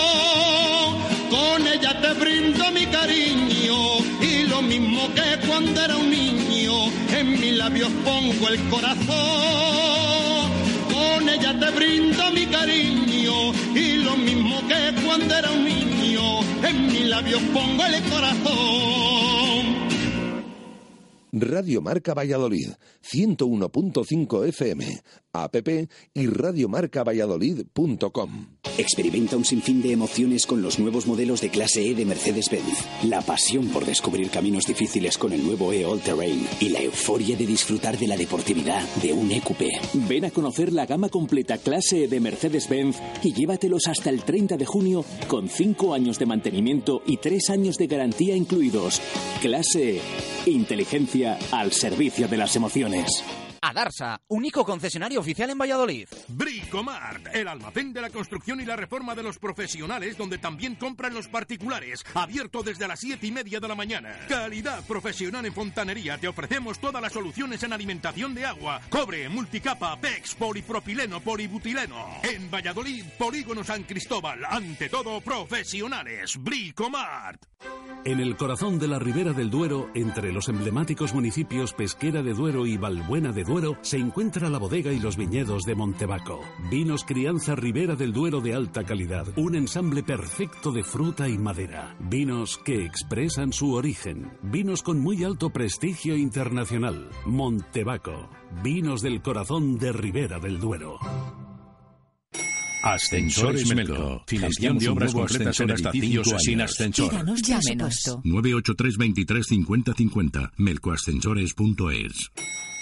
con 1.31 1.67
ella 1.67 2.01
te 2.01 2.13
brindo 2.15 2.71
mi 2.71 2.87
cariño 2.87 3.99
y 4.23 4.45
lo 4.47 4.63
mismo 4.63 5.13
que 5.15 5.47
cuando 5.49 5.81
era 5.81 5.97
un 5.97 6.11
niño, 6.11 6.75
en 7.11 7.41
mis 7.41 7.57
labios 7.57 7.91
pongo 8.05 8.49
el 8.49 8.61
corazón, 8.69 10.14
ella 11.45 11.61
te 11.61 11.71
brindo 11.73 12.31
mi 12.31 12.47
cariño 12.47 13.53
y 13.75 13.97
lo 13.99 14.17
mismo 14.17 14.67
que 14.67 14.95
cuando 15.05 15.35
era 15.37 15.51
un 15.51 15.65
niño, 15.65 16.41
en 16.63 16.87
mis 16.87 17.07
labios 17.07 17.43
pongo 17.53 17.85
el 17.85 18.03
corazón. 18.05 19.74
Radio 21.37 21.83
Marca 21.83 22.15
Valladolid, 22.15 22.69
101.5 23.03 24.47
FM, 24.47 25.03
app 25.33 25.57
y 26.15 26.29
radiomarcavalladolid.com. 26.29 28.47
Experimenta 28.79 29.37
un 29.37 29.45
sinfín 29.45 29.83
de 29.83 29.91
emociones 29.91 30.47
con 30.47 30.63
los 30.63 30.79
nuevos 30.79 31.09
modelos 31.09 31.41
de 31.41 31.49
clase 31.49 31.91
E 31.91 31.97
de 31.97 32.05
Mercedes-Benz. 32.05 32.85
La 33.03 33.21
pasión 33.21 33.67
por 33.71 33.85
descubrir 33.85 34.31
caminos 34.31 34.67
difíciles 34.67 35.19
con 35.19 35.33
el 35.33 35.45
nuevo 35.45 35.73
E 35.73 35.85
All 35.85 36.01
Terrain 36.01 36.47
y 36.61 36.69
la 36.69 36.83
euforia 36.83 37.37
de 37.37 37.47
disfrutar 37.47 37.99
de 37.99 38.07
la 38.07 38.17
deportividad 38.17 38.87
de 39.03 39.13
un 39.13 39.33
EQP. 39.33 39.63
Ven 40.09 40.27
a 40.27 40.31
conocer 40.31 40.73
la 40.73 40.87
gama 40.87 41.09
completa 41.09 41.59
clase 41.59 42.05
E 42.05 42.09
de 42.09 42.21
Mercedes-Benz 42.21 42.99
y 43.25 43.33
llévatelos 43.33 43.89
hasta 43.89 44.11
el 44.11 44.23
30 44.23 44.57
de 44.57 44.67
junio 44.67 45.05
con 45.27 45.49
5 45.49 45.95
años 45.95 46.21
de 46.21 46.27
mantenimiento 46.27 47.03
y 47.05 47.17
3 47.17 47.51
años 47.51 47.77
de 47.77 47.89
garantía 47.89 48.37
incluidos. 48.37 49.03
Clase 49.43 49.97
E. 49.97 50.01
Inteligencia 50.47 51.39
al 51.53 51.73
servicio 51.73 52.29
de 52.29 52.37
las 52.37 52.55
emociones. 52.55 53.25
Adarsa, 53.67 54.21
único 54.29 54.63
concesionario 54.63 55.21
oficial 55.21 55.49
en 55.49 55.57
Valladolid. 55.57 56.07
Bricomart, 56.29 57.29
el 57.33 57.49
almacén 57.49 57.95
de 57.95 58.03
la 58.03 58.11
construcción 58.11 58.61
y 58.61 58.67
la 58.67 58.77
reforma 58.77 59.15
de 59.15 59.23
los 59.23 59.39
profesionales, 59.39 60.19
donde 60.19 60.37
también 60.37 60.75
compran 60.75 61.15
los 61.15 61.29
particulares. 61.29 62.05
Abierto 62.13 62.63
desde 62.63 62.87
las 62.87 63.01
siete 63.01 63.27
y 63.27 63.33
media 63.33 63.61
de 63.61 63.69
la 63.69 63.75
mañana. 63.75 64.15
Calidad 64.29 64.85
profesional 64.85 65.47
en 65.47 65.55
fontanería. 65.55 66.19
Te 66.19 66.29
ofrecemos 66.29 66.79
todas 66.79 67.01
las 67.01 67.15
soluciones 67.15 67.63
en 67.63 67.73
alimentación 67.73 68.35
de 68.35 68.45
agua, 68.45 68.83
cobre, 68.91 69.31
multicapa, 69.31 69.99
PEX, 69.99 70.35
polipropileno, 70.35 71.21
polibutileno. 71.21 72.21
En 72.23 72.51
Valladolid, 72.51 73.07
Polígono 73.17 73.65
San 73.65 73.85
Cristóbal. 73.85 74.45
Ante 74.45 74.91
todo, 74.91 75.23
profesionales. 75.23 76.37
Bricomart. 76.39 77.43
En 78.05 78.21
el 78.21 78.37
corazón 78.37 78.79
de 78.79 78.89
la 78.89 78.99
Ribera 78.99 79.33
del 79.33 79.49
Duero, 79.49 79.91
entre 79.95 80.31
los 80.33 80.51
emblemáticos 80.51 81.15
municipios 81.15 81.73
Pesquera 81.73 82.23
de 82.23 82.35
Duero 82.35 82.67
y 82.67 82.77
Valbuena 82.77 83.33
de 83.33 83.43
Duero, 83.43 83.54
se 83.83 83.99
encuentra 83.99 84.51
la 84.51 84.59
bodega 84.59 84.93
y 84.93 84.99
los 84.99 85.17
viñedos 85.17 85.63
de 85.63 85.77
Montebaco. 85.77 86.41
Vinos 86.71 87.05
Crianza 87.05 87.55
Ribera 87.55 87.95
del 87.95 88.13
Duero 88.13 88.41
de 88.41 88.53
alta 88.53 88.83
calidad, 88.83 89.27
un 89.37 89.55
ensamble 89.55 90.03
perfecto 90.03 90.73
de 90.73 90.83
fruta 90.83 91.29
y 91.29 91.39
madera. 91.39 91.95
Vinos 92.01 92.59
que 92.65 92.85
expresan 92.85 93.53
su 93.53 93.75
origen. 93.75 94.33
Vinos 94.43 94.83
con 94.83 94.99
muy 94.99 95.23
alto 95.23 95.51
prestigio 95.51 96.17
internacional. 96.17 97.09
Montebaco. 97.27 98.29
Vinos 98.65 99.03
del 99.03 99.23
corazón 99.23 99.79
de 99.79 99.93
Ribera 99.93 100.41
del 100.41 100.59
Duero. 100.59 100.99
Ascensores 102.83 103.73
Melco. 103.73 104.25
Financiación 104.27 104.79
de 104.79 104.89
obras 104.89 105.13
completas 105.15 105.61
en 105.61 105.71
hasta 105.71 105.93
5 105.93 106.39
sin 106.39 106.61
ascensor. 106.61 107.11
Díganos 107.11 107.43
ya 107.43 107.61
menos. 107.69 107.95
983 108.25 108.97
23 108.99 109.47
50 109.47 109.95
50. 109.95 110.53
Melcoascensores.es. 110.59 112.31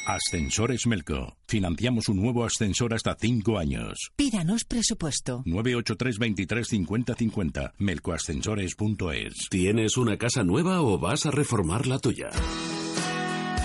Ascensores 0.07 0.87
Melco. 0.87 1.37
Financiamos 1.47 2.09
un 2.09 2.17
nuevo 2.17 2.45
ascensor 2.45 2.93
hasta 2.93 3.15
5 3.15 3.59
años. 3.59 4.11
Pídanos 4.17 4.65
presupuesto. 4.65 5.43
983 5.47 6.19
23 6.19 6.67
50 6.69 7.15
50. 7.15 7.75
Melcoascensores.es. 7.79 9.49
¿Tienes 9.49 9.97
una 9.97 10.19
casa 10.19 10.43
nueva 10.43 10.83
o 10.83 10.99
vas 10.99 11.27
a 11.27 11.31
reformar 11.31 11.87
la 11.87 11.99
tuya? 11.99 12.31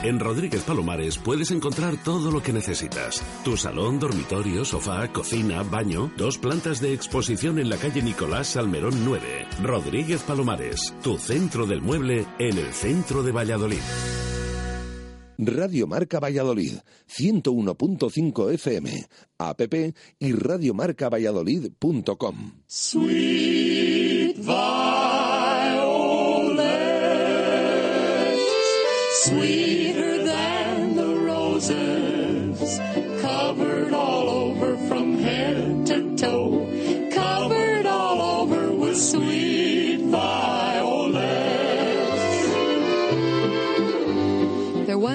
En 0.03 0.19
Rodríguez 0.19 0.61
Palomares 0.61 1.17
puedes 1.17 1.49
encontrar 1.49 1.97
todo 2.03 2.29
lo 2.29 2.43
que 2.43 2.53
necesitas. 2.53 3.23
Tu 3.43 3.57
salón, 3.57 3.99
dormitorio, 3.99 4.63
sofá, 4.63 5.11
cocina, 5.11 5.63
baño, 5.63 6.11
dos 6.17 6.37
plantas 6.37 6.79
de 6.81 6.93
exposición 6.93 7.57
en 7.57 7.69
la 7.69 7.77
calle 7.77 8.03
Nicolás 8.03 8.49
Salmerón 8.49 9.03
9. 9.03 9.47
Rodríguez 9.63 10.21
Palomares, 10.21 10.93
tu 11.01 11.17
centro 11.17 11.65
del 11.65 11.81
mueble 11.81 12.27
en 12.37 12.59
el 12.59 12.73
centro 12.73 13.23
de 13.23 13.31
Valladolid. 13.31 13.81
Radio 15.37 15.85
Marca 15.85 16.19
Valladolid, 16.19 16.81
101.5 17.07 18.53
FM, 18.53 19.05
app 19.37 19.61
y 20.19 20.31
radiomarcavalladolid.com. 20.33 22.63
Sweet 22.65 24.37
violets, 24.39 24.57
sweeter 29.25 30.23
than 30.23 30.95
the 30.95 31.05
roses, 31.05 32.79
covered 33.21 33.93
all 33.93 34.16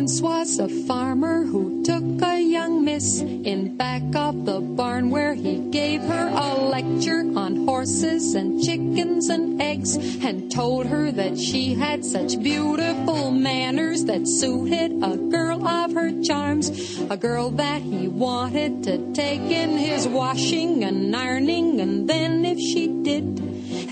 once 0.03 0.21
was 0.21 0.59
a 0.59 0.69
farmer 0.69 1.45
who 1.45 1.81
took 1.85 2.03
a 2.23 2.43
young 2.43 2.85
miss 2.85 3.21
in 3.21 3.77
back 3.77 4.03
of 4.17 4.45
the 4.45 4.61
barn 4.61 5.11
where 5.11 5.33
he 5.33 5.59
gave 5.71 6.03
her 6.03 6.27
a 6.27 6.55
lecture 6.57 7.21
on 7.37 7.65
horses 7.65 8.35
and 8.35 8.61
chickens 8.61 9.29
and 9.29 9.63
eggs 9.63 9.95
and 10.25 10.51
told 10.51 10.87
her 10.87 11.13
that 11.13 11.39
she 11.39 11.75
had 11.75 12.05
such 12.05 12.43
beautiful 12.43 13.31
manners 13.31 14.07
that 14.07 14.27
suited 14.27 14.91
a 15.05 15.17
girl 15.17 15.65
of 15.69 15.93
her 15.93 16.11
charms, 16.25 16.99
a 17.09 17.17
girl 17.17 17.51
that 17.51 17.81
he 17.81 18.09
wanted 18.09 18.83
to 18.83 19.13
take 19.13 19.43
in 19.43 19.79
his 19.79 20.09
washing 20.09 20.83
and 20.83 21.15
ironing. 21.15 21.81
And 21.81 22.11
then 22.11 22.45
if 22.45 22.59
she 22.59 22.89
did 22.89 23.37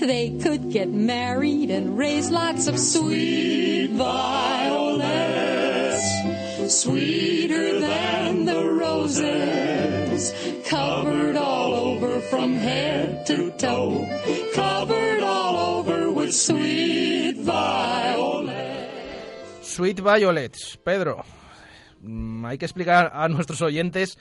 they 0.01 0.31
could 0.41 0.71
get 0.71 0.89
married 0.89 1.69
and 1.69 1.97
raise 1.97 2.29
lots 2.31 2.67
of 2.67 2.77
sweet 2.77 3.91
violets, 3.91 4.90
sweeter 6.81 7.79
than 7.79 8.45
the 8.45 8.63
roses, 8.79 10.33
covered 10.69 11.35
all 11.37 11.73
over 11.73 12.19
from 12.29 12.55
head 12.55 13.25
to 13.27 13.51
toe, 13.57 14.07
covered 14.53 15.21
all 15.23 15.79
over 15.79 16.11
with 16.11 16.31
sweet 16.33 17.37
violets. 17.37 18.89
Sweet 19.61 19.99
Violets, 20.01 20.77
Pedro. 20.83 21.23
mm, 22.01 22.45
Hay 22.45 22.57
que 22.57 22.65
explicar 22.65 23.11
a 23.13 23.27
nuestros 23.29 23.61
oyentes 23.61 24.17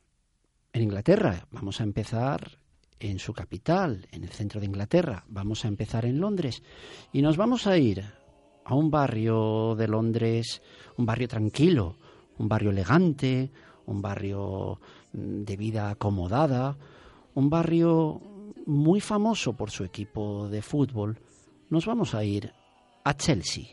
en 0.73 0.83
Inglaterra, 0.83 1.47
vamos 1.51 1.83
a 1.83 1.85
empezar 1.85 2.59
en 3.01 3.19
su 3.19 3.33
capital, 3.33 4.07
en 4.11 4.25
el 4.25 4.31
centro 4.31 4.61
de 4.61 4.67
Inglaterra, 4.67 5.25
vamos 5.29 5.65
a 5.65 5.69
empezar 5.69 6.05
en 6.05 6.21
Londres 6.21 6.63
y 7.13 7.23
nos 7.23 7.37
vamos 7.37 7.67
a 7.67 7.79
ir 7.79 8.05
a 8.65 8.75
un 8.75 8.91
barrio 8.91 9.75
de 9.77 9.89
Londres, 9.89 10.63
un 10.97 11.07
barrio 11.07 11.29
tranquilo, 11.29 11.97
un 12.39 12.49
barrio 12.49 12.71
elegante, 12.71 13.51
un 13.87 14.03
barrio 14.03 14.81
mm, 15.13 15.43
de 15.45 15.57
vida 15.57 15.91
acomodada, 15.91 16.77
un 17.35 17.49
barrio 17.49 18.21
muy 18.67 19.01
famoso 19.01 19.55
por 19.55 19.71
su 19.71 19.85
equipo 19.85 20.49
de 20.49 20.61
fútbol. 20.61 21.19
Nos 21.71 21.87
vamos 21.87 22.15
a 22.15 22.25
ir 22.25 22.53
a 23.05 23.15
Chelsea. 23.15 23.65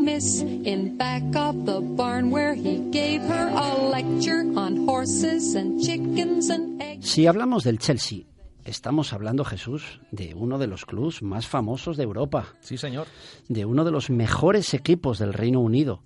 Miss 0.00 0.40
in 0.42 0.96
back 0.96 1.22
of 1.36 1.64
the 1.64 1.80
barn 1.80 2.32
where 2.32 2.54
he 2.54 2.78
gave 2.90 3.22
her 3.22 3.48
a 3.48 3.90
lecture 3.90 4.44
on 4.56 4.86
horses 4.86 5.54
and 5.54 5.80
chickens 5.80 6.50
and 6.50 6.80
eggs. 6.82 7.06
Si 7.08 7.26
hablamos 7.26 7.64
del 7.64 7.78
Chelsea, 7.78 8.26
estamos 8.64 9.12
hablando, 9.12 9.44
Jesús, 9.44 10.00
de 10.10 10.34
uno 10.34 10.58
de 10.58 10.66
los 10.66 10.86
clubes 10.86 11.22
más 11.22 11.46
famosos 11.46 11.96
de 11.96 12.04
Europa. 12.04 12.46
Sí, 12.60 12.78
señor. 12.78 13.06
De 13.48 13.64
uno 13.64 13.84
de 13.84 13.90
los 13.90 14.10
mejores 14.10 14.74
equipos 14.74 15.18
del 15.18 15.32
Reino 15.32 15.60
Unido. 15.60 16.02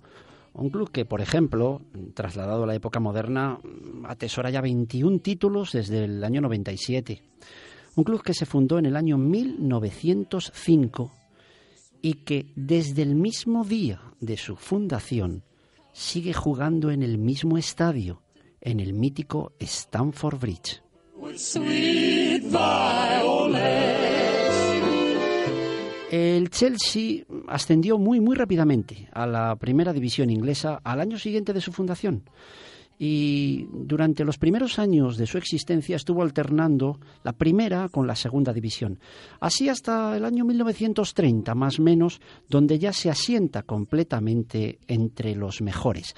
Un 0.53 0.69
club 0.69 0.91
que, 0.91 1.05
por 1.05 1.21
ejemplo, 1.21 1.81
trasladado 2.13 2.63
a 2.63 2.67
la 2.67 2.75
época 2.75 2.99
moderna, 2.99 3.59
atesora 4.05 4.49
ya 4.49 4.61
21 4.61 5.19
títulos 5.19 5.71
desde 5.73 6.05
el 6.05 6.23
año 6.23 6.41
97. 6.41 7.21
Un 7.95 8.03
club 8.03 8.21
que 8.23 8.33
se 8.33 8.45
fundó 8.45 8.77
en 8.77 8.85
el 8.85 8.95
año 8.95 9.17
1905 9.17 11.11
y 12.05 12.13
que 12.13 12.53
desde 12.55 13.01
el 13.01 13.15
mismo 13.15 13.65
día 13.65 13.99
de 14.19 14.37
su 14.37 14.57
fundación 14.57 15.43
sigue 15.91 16.33
jugando 16.33 16.91
en 16.91 17.01
el 17.01 17.17
mismo 17.17 17.57
estadio, 17.57 18.21
en 18.61 18.79
el 18.79 18.93
mítico 18.93 19.53
Stamford 19.59 20.39
Bridge. 20.39 20.83
El 26.11 26.49
Chelsea 26.51 27.23
ascendió 27.47 27.97
muy 27.97 28.19
muy 28.19 28.35
rápidamente 28.35 29.09
a 29.11 29.25
la 29.25 29.55
primera 29.55 29.91
división 29.91 30.29
inglesa 30.29 30.79
al 30.83 31.01
año 31.01 31.17
siguiente 31.17 31.53
de 31.53 31.61
su 31.61 31.71
fundación 31.71 32.29
y 32.97 33.67
durante 33.71 34.23
los 34.23 34.37
primeros 34.37 34.79
años 34.79 35.17
de 35.17 35.27
su 35.27 35.37
existencia 35.37 35.95
estuvo 35.95 36.21
alternando 36.21 36.99
la 37.23 37.33
primera 37.33 37.89
con 37.89 38.07
la 38.07 38.15
segunda 38.15 38.53
división. 38.53 38.99
Así 39.39 39.69
hasta 39.69 40.15
el 40.15 40.25
año 40.25 40.45
1930, 40.45 41.53
más 41.55 41.79
o 41.79 41.83
menos, 41.83 42.21
donde 42.47 42.79
ya 42.79 42.93
se 42.93 43.09
asienta 43.09 43.63
completamente 43.63 44.79
entre 44.87 45.35
los 45.35 45.61
mejores. 45.61 46.15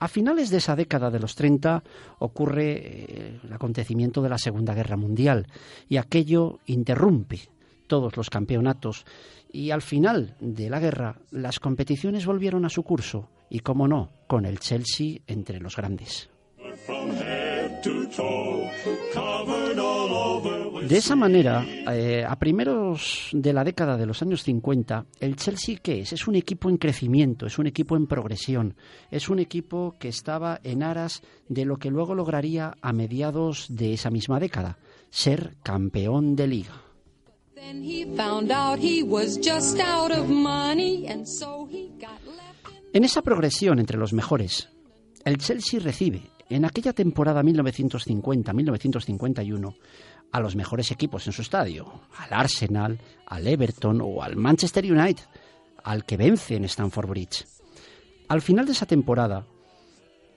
A 0.00 0.08
finales 0.08 0.50
de 0.50 0.58
esa 0.58 0.76
década 0.76 1.10
de 1.10 1.20
los 1.20 1.34
30 1.34 1.82
ocurre 2.18 2.72
eh, 2.72 3.40
el 3.42 3.52
acontecimiento 3.52 4.20
de 4.20 4.28
la 4.28 4.38
Segunda 4.38 4.74
Guerra 4.74 4.96
Mundial 4.96 5.46
y 5.88 5.96
aquello 5.96 6.58
interrumpe 6.66 7.53
todos 7.86 8.16
los 8.16 8.30
campeonatos 8.30 9.04
y 9.50 9.70
al 9.70 9.82
final 9.82 10.36
de 10.40 10.68
la 10.68 10.80
guerra 10.80 11.20
las 11.30 11.60
competiciones 11.60 12.26
volvieron 12.26 12.64
a 12.64 12.68
su 12.68 12.82
curso 12.82 13.30
y, 13.48 13.60
como 13.60 13.86
no, 13.86 14.10
con 14.26 14.44
el 14.46 14.58
Chelsea 14.58 15.20
entre 15.26 15.60
los 15.60 15.76
grandes. 15.76 16.28
De 20.88 20.98
esa 20.98 21.16
manera, 21.16 21.64
eh, 21.92 22.24
a 22.26 22.36
primeros 22.38 23.30
de 23.32 23.52
la 23.52 23.64
década 23.64 23.96
de 23.96 24.06
los 24.06 24.22
años 24.22 24.42
50, 24.42 25.06
el 25.20 25.36
Chelsea, 25.36 25.78
¿qué 25.82 26.00
es? 26.00 26.12
Es 26.12 26.26
un 26.26 26.34
equipo 26.34 26.68
en 26.68 26.76
crecimiento, 26.76 27.46
es 27.46 27.58
un 27.58 27.66
equipo 27.66 27.96
en 27.96 28.06
progresión, 28.06 28.76
es 29.10 29.28
un 29.28 29.38
equipo 29.38 29.94
que 29.98 30.08
estaba 30.08 30.60
en 30.62 30.82
aras 30.82 31.22
de 31.48 31.64
lo 31.64 31.78
que 31.78 31.90
luego 31.90 32.14
lograría 32.14 32.74
a 32.82 32.92
mediados 32.92 33.66
de 33.70 33.92
esa 33.92 34.10
misma 34.10 34.40
década, 34.40 34.78
ser 35.10 35.56
campeón 35.62 36.36
de 36.36 36.48
liga. 36.48 36.84
En 42.92 43.04
esa 43.04 43.22
progresión 43.22 43.78
entre 43.78 43.96
los 43.96 44.12
mejores, 44.12 44.68
el 45.24 45.38
Chelsea 45.38 45.80
recibe 45.80 46.20
en 46.50 46.66
aquella 46.66 46.92
temporada 46.92 47.42
1950-1951 47.42 49.76
a 50.30 50.40
los 50.40 50.56
mejores 50.56 50.90
equipos 50.90 51.26
en 51.26 51.32
su 51.32 51.40
estadio, 51.42 52.02
al 52.18 52.32
Arsenal, 52.32 52.98
al 53.26 53.46
Everton 53.46 54.00
o 54.02 54.22
al 54.22 54.36
Manchester 54.36 54.84
United, 54.84 55.24
al 55.84 56.04
que 56.04 56.18
vence 56.18 56.56
en 56.56 56.64
Stamford 56.64 57.08
Bridge. 57.08 57.46
Al 58.28 58.42
final 58.42 58.66
de 58.66 58.72
esa 58.72 58.86
temporada, 58.86 59.46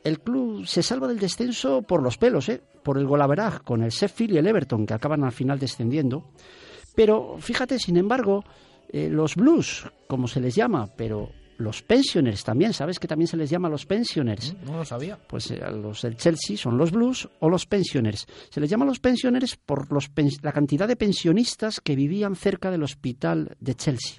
el 0.03 0.21
club 0.21 0.65
se 0.65 0.81
salva 0.81 1.07
del 1.07 1.19
descenso 1.19 1.81
por 1.81 2.01
los 2.01 2.17
pelos, 2.17 2.47
¿eh? 2.47 2.61
por 2.83 2.97
el 2.97 3.05
golaveraj 3.05 3.63
con 3.63 3.83
el 3.83 3.89
Sheffield 3.89 4.35
y 4.35 4.37
el 4.37 4.47
Everton, 4.47 4.85
que 4.85 4.93
acaban 4.93 5.25
al 5.25 5.33
final 5.33 5.59
descendiendo. 5.59 6.23
Pero 6.97 7.37
fíjate, 7.39 7.77
sin 7.77 7.95
embargo, 7.95 8.43
eh, 8.89 9.07
los 9.07 9.35
Blues, 9.35 9.85
como 10.07 10.27
se 10.27 10.39
les 10.41 10.55
llama, 10.55 10.87
pero 10.97 11.29
los 11.59 11.83
pensioners 11.83 12.43
también, 12.43 12.73
¿sabes 12.73 12.97
que 12.97 13.07
también 13.07 13.27
se 13.27 13.37
les 13.37 13.51
llama 13.51 13.69
los 13.69 13.85
pensioners? 13.85 14.55
Mm, 14.55 14.65
No 14.65 14.77
lo 14.77 14.83
sabía. 14.85 15.15
Pues 15.27 15.51
eh, 15.51 15.59
los 15.71 16.01
del 16.01 16.17
Chelsea 16.17 16.57
son 16.57 16.75
los 16.75 16.89
Blues 16.89 17.29
o 17.39 17.49
los 17.49 17.67
pensioners. 17.67 18.25
Se 18.49 18.59
les 18.59 18.67
llama 18.67 18.83
los 18.85 18.99
pensioners 18.99 19.57
por 19.57 19.91
los 19.91 20.09
la 20.41 20.51
cantidad 20.51 20.87
de 20.87 20.95
pensionistas 20.95 21.81
que 21.81 21.95
vivían 21.95 22.35
cerca 22.35 22.71
del 22.71 22.81
hospital 22.81 23.55
de 23.59 23.75
Chelsea. 23.75 24.17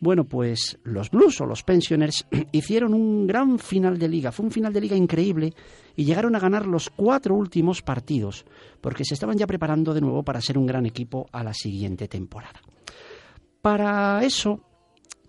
Bueno, 0.00 0.24
pues 0.24 0.78
los 0.84 1.10
Blues 1.10 1.40
o 1.40 1.46
los 1.46 1.62
pensioners 1.62 2.26
hicieron 2.52 2.94
un 2.94 3.26
gran 3.26 3.58
final 3.58 3.98
de 3.98 4.08
liga. 4.08 4.32
Fue 4.32 4.44
un 4.44 4.52
final 4.52 4.72
de 4.72 4.80
liga 4.80 4.96
increíble 4.96 5.54
y 5.96 6.04
llegaron 6.04 6.34
a 6.34 6.40
ganar 6.40 6.66
los 6.66 6.90
cuatro 6.90 7.34
últimos 7.34 7.82
partidos 7.82 8.44
porque 8.80 9.04
se 9.04 9.14
estaban 9.14 9.38
ya 9.38 9.46
preparando 9.46 9.94
de 9.94 10.00
nuevo 10.00 10.22
para 10.22 10.40
ser 10.40 10.58
un 10.58 10.66
gran 10.66 10.86
equipo 10.86 11.26
a 11.32 11.42
la 11.42 11.54
siguiente 11.54 12.08
temporada. 12.08 12.60
Para 13.62 14.22
eso, 14.24 14.60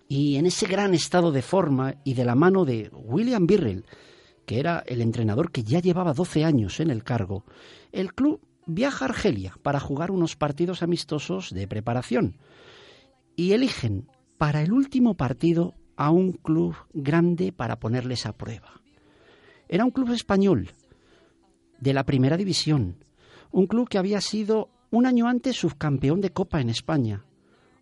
y 0.08 0.36
en 0.36 0.46
ese 0.46 0.66
gran 0.66 0.94
estado 0.94 1.32
de 1.32 1.42
forma 1.42 1.94
y 2.04 2.14
de 2.14 2.24
la 2.24 2.34
mano 2.34 2.64
de 2.64 2.90
William 2.92 3.46
Birrell, 3.46 3.86
que 4.44 4.60
era 4.60 4.82
el 4.86 5.00
entrenador 5.00 5.50
que 5.50 5.64
ya 5.64 5.80
llevaba 5.80 6.12
12 6.12 6.44
años 6.44 6.80
en 6.80 6.90
el 6.90 7.02
cargo, 7.02 7.44
el 7.92 8.12
club 8.12 8.40
viaja 8.66 9.04
a 9.04 9.08
Argelia 9.08 9.54
para 9.62 9.80
jugar 9.80 10.10
unos 10.10 10.36
partidos 10.36 10.82
amistosos 10.82 11.52
de 11.52 11.66
preparación 11.66 12.36
y 13.36 13.52
eligen 13.52 14.08
para 14.38 14.62
el 14.62 14.72
último 14.72 15.14
partido 15.14 15.74
a 15.96 16.10
un 16.10 16.32
club 16.32 16.76
grande 16.92 17.52
para 17.52 17.78
ponerles 17.78 18.26
a 18.26 18.32
prueba. 18.32 18.80
Era 19.68 19.84
un 19.84 19.90
club 19.90 20.12
español 20.12 20.70
de 21.80 21.92
la 21.92 22.04
primera 22.04 22.36
división, 22.36 22.96
un 23.50 23.66
club 23.66 23.88
que 23.88 23.98
había 23.98 24.20
sido 24.20 24.70
un 24.90 25.06
año 25.06 25.26
antes 25.26 25.56
subcampeón 25.56 26.20
de 26.20 26.30
Copa 26.32 26.60
en 26.60 26.68
España, 26.68 27.24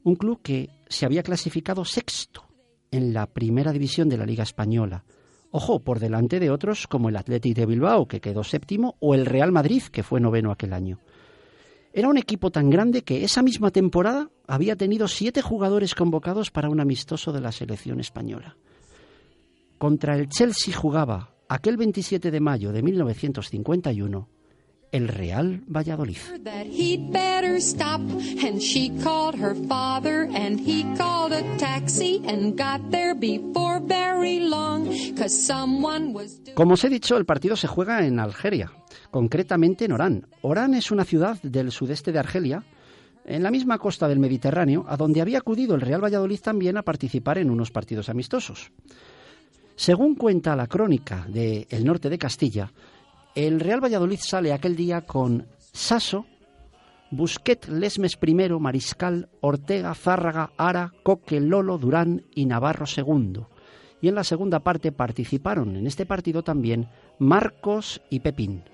un 0.03 0.17
club 0.17 0.41
que 0.43 0.71
se 0.89 1.07
había 1.07 1.23
clasificado 1.23 1.85
sexto 1.85 2.45
en 2.91 3.13
la 3.13 3.27
primera 3.27 3.73
división 3.73 4.09
de 4.09 4.17
la 4.17 4.27
Liga 4.27 4.45
Española. 4.45 5.05
Ojo, 5.51 5.81
por 5.81 6.01
delante 6.01 6.41
de 6.41 6.51
otros 6.51 6.87
como 6.87 7.09
el 7.09 7.17
Athletic 7.17 7.55
de 7.55 7.67
Bilbao, 7.67 8.07
que 8.07 8.21
quedó 8.21 8.45
séptimo, 8.45 8.97
o 9.01 9.15
el 9.15 9.27
Real 9.27 9.53
Madrid, 9.53 9.83
que 9.83 10.03
fue 10.03 10.21
noveno 10.21 10.51
aquel 10.51 10.73
año. 10.73 10.99
Era 11.97 12.09
un 12.09 12.19
equipo 12.19 12.51
tan 12.51 12.71
grande 12.71 13.03
que 13.03 13.23
esa 13.23 13.41
misma 13.41 13.71
temporada 13.71 14.29
había 14.49 14.75
tenido 14.75 15.07
siete 15.07 15.43
jugadores 15.43 15.95
convocados 15.95 16.51
para 16.51 16.69
un 16.69 16.81
amistoso 16.81 17.33
de 17.33 17.41
la 17.41 17.53
selección 17.53 18.01
española. 18.01 18.57
Contra 19.79 20.17
el 20.17 20.29
Chelsea 20.29 20.75
jugaba 20.75 21.37
aquel 21.49 21.77
27 21.77 22.33
de 22.33 22.41
mayo 22.41 22.73
de 22.73 22.83
1951 22.83 24.29
el 24.95 25.09
Real 25.09 25.61
Valladolid. 25.67 26.19
Como 36.55 36.75
os 36.75 36.85
he 36.85 36.89
dicho, 36.89 37.17
el 37.17 37.25
partido 37.25 37.57
se 37.57 37.67
juega 37.67 38.07
en 38.07 38.21
Algeria, 38.21 38.71
concretamente 39.11 39.85
en 39.85 39.93
Orán. 39.93 40.29
Orán 40.43 40.75
es 40.75 40.93
una 40.93 41.05
ciudad 41.05 41.43
del 41.43 41.73
sudeste 41.73 42.13
de 42.13 42.21
Argelia, 42.21 42.63
en 43.25 43.43
la 43.43 43.51
misma 43.51 43.79
costa 43.79 44.07
del 44.07 44.21
Mediterráneo, 44.21 44.85
a 44.87 44.97
donde 44.97 45.21
había 45.21 45.39
acudido 45.39 45.75
el 45.75 45.81
Real 45.81 46.05
Valladolid 46.05 46.39
también 46.39 46.77
a 46.77 46.83
participar 46.83 47.39
en 47.39 47.51
unos 47.51 47.73
partidos 47.73 48.09
amistosos. 48.09 48.71
Según 49.75 50.15
cuenta 50.15 50.55
la 50.55 50.69
crónica 50.69 51.27
de 51.29 51.67
El 51.69 51.85
Norte 51.85 52.09
de 52.09 52.19
Castilla, 52.19 52.71
el 53.35 53.61
Real 53.61 53.83
Valladolid 53.83 54.19
sale 54.21 54.53
aquel 54.53 54.77
día 54.77 55.03
con 55.03 55.47
Sasso, 55.59 56.27
Busquet, 57.11 57.69
Lesmes 57.69 58.19
I, 58.21 58.35
Mariscal, 58.35 59.29
Ortega, 59.41 59.95
Zárraga, 59.95 60.53
Ara, 60.57 60.93
Coque, 61.03 61.41
Lolo, 61.41 61.79
Durán 61.79 62.25
y 62.35 62.47
Navarro 62.47 62.87
II. 62.87 63.41
Y 64.01 64.09
en 64.09 64.15
la 64.15 64.25
segunda 64.25 64.61
parte 64.61 64.93
participaron 64.93 65.77
en 65.77 65.87
este 65.87 66.07
partido 66.07 66.43
también 66.43 66.89
Marcos 67.19 68.03
y 68.11 68.21
Pepín. 68.21 68.65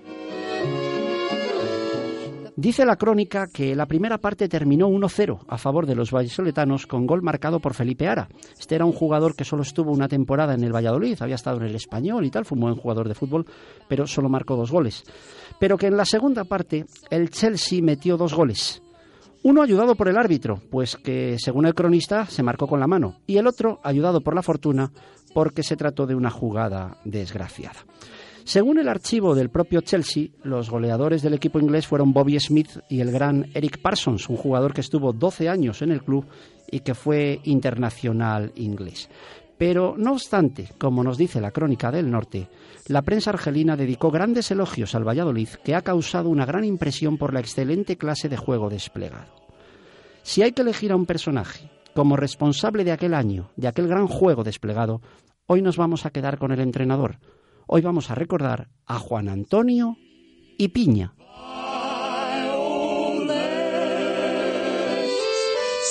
Dice 2.61 2.85
la 2.85 2.95
crónica 2.95 3.47
que 3.47 3.75
la 3.75 3.87
primera 3.87 4.19
parte 4.19 4.47
terminó 4.47 4.87
1-0 4.87 5.45
a 5.47 5.57
favor 5.57 5.87
de 5.87 5.95
los 5.95 6.11
vallisoletanos 6.11 6.85
con 6.85 7.07
gol 7.07 7.23
marcado 7.23 7.59
por 7.59 7.73
Felipe 7.73 8.07
Ara. 8.07 8.29
Este 8.59 8.75
era 8.75 8.85
un 8.85 8.91
jugador 8.91 9.35
que 9.35 9.43
solo 9.43 9.63
estuvo 9.63 9.91
una 9.91 10.07
temporada 10.07 10.53
en 10.53 10.63
el 10.63 10.71
Valladolid, 10.71 11.17
había 11.21 11.33
estado 11.33 11.57
en 11.57 11.63
el 11.63 11.73
español 11.73 12.23
y 12.23 12.29
tal, 12.29 12.45
fue 12.45 12.57
un 12.57 12.61
buen 12.61 12.75
jugador 12.75 13.07
de 13.07 13.15
fútbol, 13.15 13.47
pero 13.87 14.05
solo 14.05 14.29
marcó 14.29 14.55
dos 14.55 14.71
goles. 14.71 15.03
Pero 15.59 15.75
que 15.75 15.87
en 15.87 15.97
la 15.97 16.05
segunda 16.05 16.43
parte 16.43 16.85
el 17.09 17.31
Chelsea 17.31 17.81
metió 17.81 18.15
dos 18.15 18.35
goles. 18.35 18.83
Uno 19.41 19.63
ayudado 19.63 19.95
por 19.95 20.07
el 20.07 20.19
árbitro, 20.19 20.61
pues 20.69 20.97
que 20.97 21.37
según 21.39 21.65
el 21.65 21.73
cronista 21.73 22.27
se 22.27 22.43
marcó 22.43 22.67
con 22.67 22.79
la 22.79 22.85
mano, 22.85 23.15
y 23.25 23.37
el 23.37 23.47
otro 23.47 23.79
ayudado 23.83 24.21
por 24.21 24.35
la 24.35 24.43
fortuna 24.43 24.91
porque 25.33 25.63
se 25.63 25.77
trató 25.77 26.05
de 26.05 26.13
una 26.13 26.29
jugada 26.29 26.97
desgraciada. 27.05 27.79
Según 28.43 28.79
el 28.79 28.89
archivo 28.89 29.35
del 29.35 29.49
propio 29.49 29.81
Chelsea, 29.81 30.29
los 30.43 30.69
goleadores 30.69 31.21
del 31.21 31.35
equipo 31.35 31.59
inglés 31.59 31.87
fueron 31.87 32.11
Bobby 32.11 32.39
Smith 32.39 32.79
y 32.89 33.01
el 33.01 33.11
gran 33.11 33.49
Eric 33.53 33.81
Parsons, 33.81 34.29
un 34.29 34.37
jugador 34.37 34.73
que 34.73 34.81
estuvo 34.81 35.13
12 35.13 35.47
años 35.47 35.81
en 35.81 35.91
el 35.91 36.03
club 36.03 36.25
y 36.69 36.79
que 36.79 36.95
fue 36.95 37.39
internacional 37.43 38.51
inglés. 38.55 39.09
Pero, 39.57 39.93
no 39.95 40.13
obstante, 40.13 40.69
como 40.79 41.03
nos 41.03 41.19
dice 41.19 41.39
la 41.39 41.51
crónica 41.51 41.91
del 41.91 42.09
norte, 42.09 42.47
la 42.87 43.03
prensa 43.03 43.29
argelina 43.29 43.77
dedicó 43.77 44.09
grandes 44.09 44.49
elogios 44.49 44.95
al 44.95 45.07
Valladolid, 45.07 45.49
que 45.63 45.75
ha 45.75 45.83
causado 45.83 46.29
una 46.29 46.47
gran 46.47 46.63
impresión 46.63 47.19
por 47.19 47.31
la 47.31 47.41
excelente 47.41 47.95
clase 47.95 48.27
de 48.27 48.37
juego 48.37 48.71
desplegado. 48.71 49.35
Si 50.23 50.41
hay 50.41 50.53
que 50.53 50.63
elegir 50.63 50.91
a 50.91 50.95
un 50.95 51.05
personaje 51.05 51.69
como 51.93 52.17
responsable 52.17 52.83
de 52.83 52.91
aquel 52.91 53.13
año, 53.13 53.51
de 53.55 53.67
aquel 53.67 53.87
gran 53.87 54.07
juego 54.07 54.43
desplegado, 54.43 55.01
hoy 55.45 55.61
nos 55.61 55.77
vamos 55.77 56.07
a 56.07 56.09
quedar 56.09 56.39
con 56.39 56.51
el 56.51 56.59
entrenador. 56.59 57.17
Hoy 57.73 57.81
vamos 57.81 58.11
a 58.11 58.15
recordar 58.15 58.67
a 58.85 58.99
Juan 58.99 59.29
Antonio 59.29 59.95
y 60.57 60.67
Piña. 60.67 61.13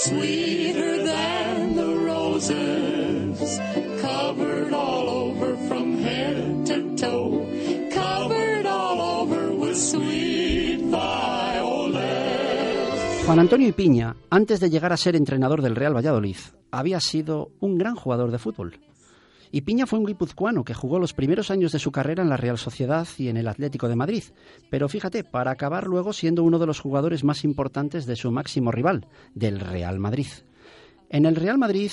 Sweeter 0.04 1.04
than 1.06 1.74
the 1.76 1.86
roses, 2.04 3.58
covered 4.02 4.74
all 4.74 5.08
over 5.08 5.56
from 5.68 5.96
head 6.04 6.66
to 6.66 6.96
toe, 6.96 7.46
covered 7.90 8.66
all 8.66 9.00
over 9.00 9.50
with 9.50 9.78
sweet 9.78 10.82
violets. 10.90 11.96
Juan 13.24 13.38
Antonio 13.38 13.68
y 13.68 13.72
Piña, 13.72 14.16
antes 14.28 14.60
de 14.60 14.68
llegar 14.68 14.92
a 14.92 14.98
ser 14.98 15.16
entrenador 15.16 15.62
del 15.62 15.76
Real 15.76 15.96
Valladolid, 15.96 16.36
había 16.70 17.00
sido 17.00 17.52
un 17.58 17.78
gran 17.78 17.94
jugador 17.94 18.30
de 18.32 18.38
fútbol. 18.38 18.78
Y 19.52 19.62
Piña 19.62 19.86
fue 19.86 19.98
un 19.98 20.06
guipuzcoano 20.06 20.64
que 20.64 20.74
jugó 20.74 20.98
los 20.98 21.12
primeros 21.12 21.50
años 21.50 21.72
de 21.72 21.78
su 21.78 21.90
carrera 21.90 22.22
en 22.22 22.28
la 22.28 22.36
Real 22.36 22.58
Sociedad 22.58 23.06
y 23.18 23.28
en 23.28 23.36
el 23.36 23.48
Atlético 23.48 23.88
de 23.88 23.96
Madrid. 23.96 24.22
Pero 24.70 24.88
fíjate, 24.88 25.24
para 25.24 25.50
acabar 25.50 25.86
luego 25.86 26.12
siendo 26.12 26.44
uno 26.44 26.58
de 26.58 26.66
los 26.66 26.80
jugadores 26.80 27.24
más 27.24 27.44
importantes 27.44 28.06
de 28.06 28.16
su 28.16 28.30
máximo 28.30 28.70
rival, 28.70 29.08
del 29.34 29.58
Real 29.58 29.98
Madrid. 29.98 30.28
En 31.08 31.26
el 31.26 31.34
Real 31.34 31.58
Madrid, 31.58 31.90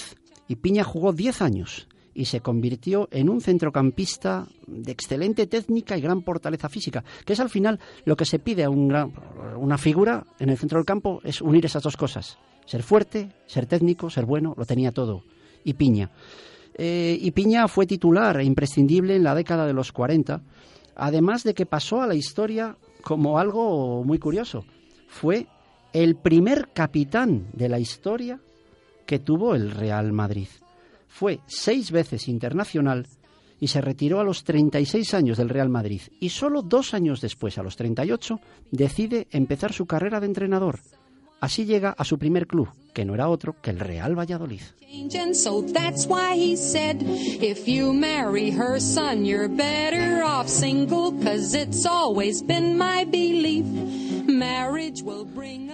y 0.48 0.58
Piña 0.58 0.84
jugó 0.84 1.14
10 1.14 1.42
años 1.42 1.88
y 2.14 2.26
se 2.26 2.42
convirtió 2.42 3.08
en 3.12 3.30
un 3.30 3.42
centrocampista 3.42 4.48
de 4.66 4.92
excelente 4.92 5.46
técnica 5.46 5.98
y 5.98 6.02
gran 6.02 6.24
fortaleza 6.24 6.68
física, 6.68 7.04
que 7.26 7.34
es 7.34 7.40
al 7.40 7.50
final 7.50 7.80
lo 8.06 8.16
que 8.16 8.26
se 8.26 8.40
pide 8.40 8.64
a 8.64 8.70
una 8.70 9.78
figura 9.78 10.26
en 10.40 10.50
el 10.50 10.58
centro 10.58 10.80
del 10.80 10.86
campo, 10.86 11.22
es 11.24 11.42
unir 11.42 11.66
esas 11.66 11.84
dos 11.84 11.96
cosas. 11.96 12.40
Ser 12.66 12.82
fuerte, 12.82 13.30
ser 13.46 13.68
técnico, 13.68 14.10
ser 14.10 14.26
bueno, 14.26 14.56
lo 14.58 14.66
tenía 14.66 14.92
todo. 14.92 15.24
Y 15.64 15.74
Piña. 15.74 16.12
Eh, 16.78 17.18
y 17.20 17.32
Piña 17.32 17.68
fue 17.68 17.88
titular 17.88 18.40
e 18.40 18.44
imprescindible 18.44 19.16
en 19.16 19.24
la 19.24 19.36
década 19.36 19.66
de 19.66 19.74
los 19.74 19.92
40, 19.92 20.42
además 20.96 21.44
de 21.44 21.54
que 21.54 21.66
pasó 21.66 22.02
a 22.02 22.08
la 22.08 22.16
historia 22.16 22.78
como 23.02 23.40
algo 23.40 24.04
muy 24.04 24.20
curioso. 24.20 24.66
Fue 25.08 25.48
el 25.94 26.16
primer 26.16 26.70
capitán 26.74 27.48
de 27.54 27.70
la 27.70 27.80
historia 27.80 28.40
que 29.06 29.20
tuvo 29.20 29.56
el 29.56 29.72
Real 29.72 30.12
Madrid. 30.12 30.48
Fue 31.08 31.40
seis 31.48 31.92
veces 31.92 32.28
internacional 32.28 33.08
y 33.60 33.68
se 33.68 33.82
retiró 33.82 34.20
a 34.20 34.24
los 34.24 34.44
36 34.44 35.14
años 35.14 35.38
del 35.38 35.50
Real 35.50 35.70
Madrid. 35.70 36.02
Y 36.20 36.30
solo 36.30 36.62
dos 36.62 36.94
años 36.94 37.22
después, 37.22 37.58
a 37.58 37.64
los 37.64 37.76
38, 37.76 38.40
decide 38.72 39.28
empezar 39.32 39.74
su 39.74 39.86
carrera 39.86 40.20
de 40.20 40.28
entrenador. 40.28 40.80
Así 41.40 41.66
llega 41.66 41.92
a 41.98 42.04
su 42.04 42.18
primer 42.18 42.48
club, 42.48 42.70
que 42.94 43.06
no 43.06 43.14
era 43.14 43.30
otro 43.30 43.56
que 43.62 43.70
el 43.70 43.80
Real 43.80 44.18
Valladolid. 44.18 44.62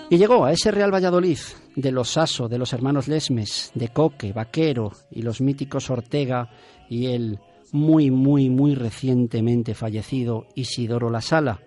Y 0.10 0.18
llegó 0.18 0.46
a 0.46 0.52
ese 0.52 0.72
Real 0.72 0.94
Valladolid 0.94 1.38
de 1.76 1.92
los 1.92 2.10
Sasso, 2.10 2.50
de 2.50 2.58
los 2.58 2.74
hermanos 2.74 3.08
Lesmes, 3.08 3.72
de 3.74 3.88
Coque, 3.90 4.34
Vaquero 4.34 4.92
y 5.12 5.22
los 5.22 5.42
míticos 5.42 5.90
Ortega 5.90 6.50
y 6.90 7.08
el 7.08 7.40
muy, 7.72 8.12
muy, 8.12 8.50
muy 8.50 8.76
recientemente 8.76 9.74
fallecido 9.74 10.46
Isidoro 10.56 11.10
La 11.10 11.22
Sala, 11.22 11.60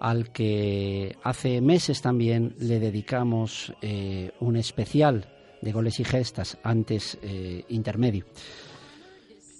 al 0.00 0.32
que 0.32 1.16
hace 1.22 1.60
meses 1.60 2.02
también 2.02 2.54
le 2.58 2.80
dedicamos 2.80 3.72
eh, 3.82 4.32
un 4.40 4.56
especial 4.56 5.28
de 5.62 5.72
goles 5.72 5.98
y 6.00 6.04
gestas, 6.04 6.58
antes 6.62 7.18
eh, 7.22 7.64
intermedio. 7.68 8.26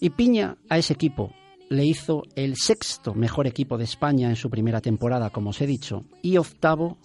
Y 0.01 0.11
Piña 0.11 0.57
a 0.69 0.79
ese 0.79 0.93
equipo 0.93 1.33
le 1.69 1.85
hizo 1.85 2.23
el 2.37 2.57
sexto 2.57 3.15
mejor 3.15 3.47
equipo 3.47 3.77
de 3.79 3.85
España 3.85 4.29
en 4.29 4.37
su 4.37 4.51
primera 4.51 4.81
temporada, 4.81 5.31
como 5.31 5.51
os 5.51 5.61
he 5.61 5.67
dicho, 5.67 6.05
y 6.23 6.37
octavo 6.37 6.99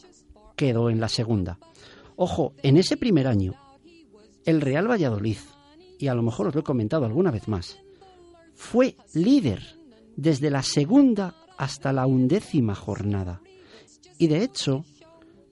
quedó 0.56 0.89
en 0.89 1.00
la 1.00 1.08
segunda. 1.08 1.58
Ojo, 2.15 2.54
en 2.62 2.78
ese 2.78 2.98
primer 2.98 3.28
año, 3.28 3.54
el 4.46 4.62
Real 4.62 4.89
Valladolid, 4.89 5.38
y 5.98 6.08
a 6.08 6.13
lo 6.13 6.22
mejor 6.22 6.48
os 6.48 6.56
lo 6.56 6.62
he 6.62 6.63
comentado 6.63 7.06
alguna 7.06 7.32
vez 7.32 7.48
más, 7.48 7.80
fue 8.54 8.96
líder 9.13 9.63
desde 10.15 10.52
la 10.52 10.62
segunda 10.62 11.36
hasta 11.62 11.93
la 11.93 12.08
undécima 12.08 12.74
jornada. 12.74 13.39
Y 14.17 14.26
de 14.26 14.43
hecho, 14.43 14.84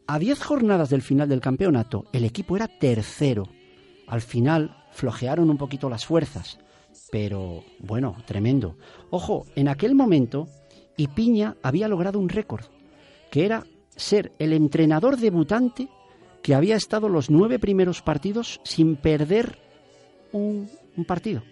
a 0.08 0.18
diez 0.18 0.42
jornadas 0.42 0.90
del 0.90 1.04
final 1.04 1.30
del 1.30 1.40
campeonato, 1.40 2.06
el 2.14 2.26
equipo 2.26 2.56
era 2.56 2.68
tercero. 2.68 3.48
Al 4.08 4.22
final 4.22 4.76
flojearon 4.92 5.52
un 5.52 5.58
poquito 5.58 5.88
las 5.88 6.08
fuerzas, 6.08 6.58
pero 7.12 7.64
bueno, 7.78 8.16
tremendo. 8.26 8.76
Ojo, 9.12 9.46
en 9.56 9.68
aquel 9.68 9.94
momento, 9.94 10.48
Ipiña 10.98 11.58
había 11.62 11.88
logrado 11.88 12.18
un 12.18 12.30
récord, 12.30 12.66
que 13.30 13.46
era 13.46 13.64
ser 13.96 14.32
el 14.40 14.54
entrenador 14.54 15.16
debutante 15.16 15.90
que 16.42 16.56
había 16.56 16.76
estado 16.76 17.08
los 17.08 17.30
nueve 17.30 17.60
primeros 17.60 18.02
partidos 18.02 18.62
sin 18.64 18.96
perder 18.96 19.60
un, 20.32 20.72
un 20.98 21.06
partido. 21.06 21.44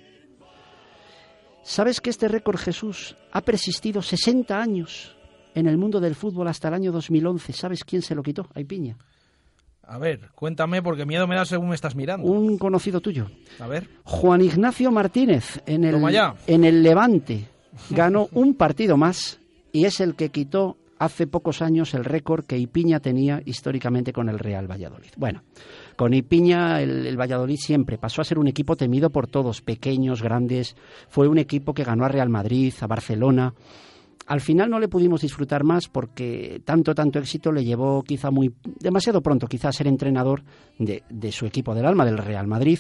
¿Sabes 1.68 2.00
que 2.00 2.10
este 2.10 2.30
récord, 2.30 2.58
Jesús, 2.58 3.18
ha 3.34 3.42
persistido 3.42 4.02
60 4.02 4.58
años 4.58 5.18
en 5.54 5.68
el 5.68 5.78
mundo 5.78 6.00
del 6.00 6.16
fútbol 6.16 6.48
hasta 6.48 6.70
el 6.70 6.76
año 6.76 6.94
2011? 6.94 7.52
¿Sabes 7.52 7.84
quién 7.84 8.02
se 8.02 8.16
lo 8.16 8.24
quitó? 8.24 8.48
Hay 8.54 8.64
piña. 8.64 8.96
A 9.84 9.98
ver, 9.98 10.30
cuéntame 10.34 10.82
porque 10.82 11.06
miedo 11.06 11.28
me 11.28 11.36
da 11.36 11.44
según 11.44 11.68
me 11.68 11.76
estás 11.76 11.94
mirando. 11.94 12.26
Un 12.26 12.58
conocido 12.58 13.02
tuyo. 13.02 13.30
A 13.60 13.68
ver. 13.68 13.90
Juan 14.06 14.40
Ignacio 14.40 14.92
Martínez 14.92 15.62
en 15.66 15.84
el, 15.84 16.02
en 16.48 16.64
el 16.64 16.84
Levante 16.84 17.50
ganó 17.90 18.30
un 18.32 18.54
partido 18.54 18.96
más 18.96 19.42
y 19.74 19.84
es 19.84 20.00
el 20.00 20.16
que 20.16 20.30
quitó 20.30 20.78
hace 21.00 21.28
pocos 21.28 21.62
años 21.62 21.94
el 21.94 22.06
récord 22.06 22.46
que 22.46 22.58
Ipiña 22.58 23.02
tenía 23.02 23.42
históricamente 23.44 24.14
con 24.14 24.30
el 24.30 24.40
Real 24.40 24.72
Valladolid. 24.72 25.12
Bueno, 25.18 25.44
con 25.98 26.14
Ipiña 26.14 26.80
el, 26.82 27.18
Valladolid 27.20 27.58
siempre 27.58 27.98
pasó 27.98 28.22
a 28.22 28.26
ser 28.26 28.38
un 28.38 28.48
equipo 28.48 28.76
temido 28.76 29.10
por 29.10 29.28
todos, 29.28 29.62
pequeños, 29.62 30.22
grandes. 30.22 30.76
Fue 31.10 31.28
un 31.28 31.40
equipo 31.40 31.74
que 31.74 31.84
ganó 31.84 32.06
a 32.06 32.08
Real 32.08 32.30
Madrid, 32.30 32.74
a 32.80 32.88
Barcelona. 32.88 33.54
Al 34.28 34.40
final 34.40 34.70
no 34.70 34.80
le 34.80 34.90
pudimos 34.90 35.22
disfrutar 35.22 35.64
más 35.64 35.88
porque 35.88 36.62
tanto, 36.64 36.94
tanto 36.94 37.18
éxito 37.18 37.52
le 37.52 37.66
llevó 37.66 38.04
quizá 38.04 38.30
muy 38.30 38.54
demasiado 38.80 39.22
pronto, 39.22 39.48
quizá 39.48 39.70
a 39.70 39.74
ser 39.74 39.88
entrenador 39.88 40.44
de, 40.78 41.04
de 41.10 41.32
su 41.32 41.46
equipo 41.48 41.74
del 41.74 41.86
alma, 41.86 42.06
del 42.06 42.20
Real 42.20 42.46
Madrid. 42.46 42.80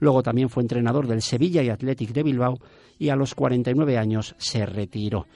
Luego 0.00 0.22
también 0.22 0.48
fue 0.48 0.62
entrenador 0.62 1.06
del 1.06 1.22
Sevilla 1.22 1.62
y 1.62 1.70
Athletic 1.70 2.12
de 2.12 2.22
Bilbao 2.24 2.58
y 2.98 3.10
a 3.10 3.16
los 3.16 3.34
49 3.34 3.96
años 3.98 4.34
se 4.38 4.66
retiró. 4.66 5.26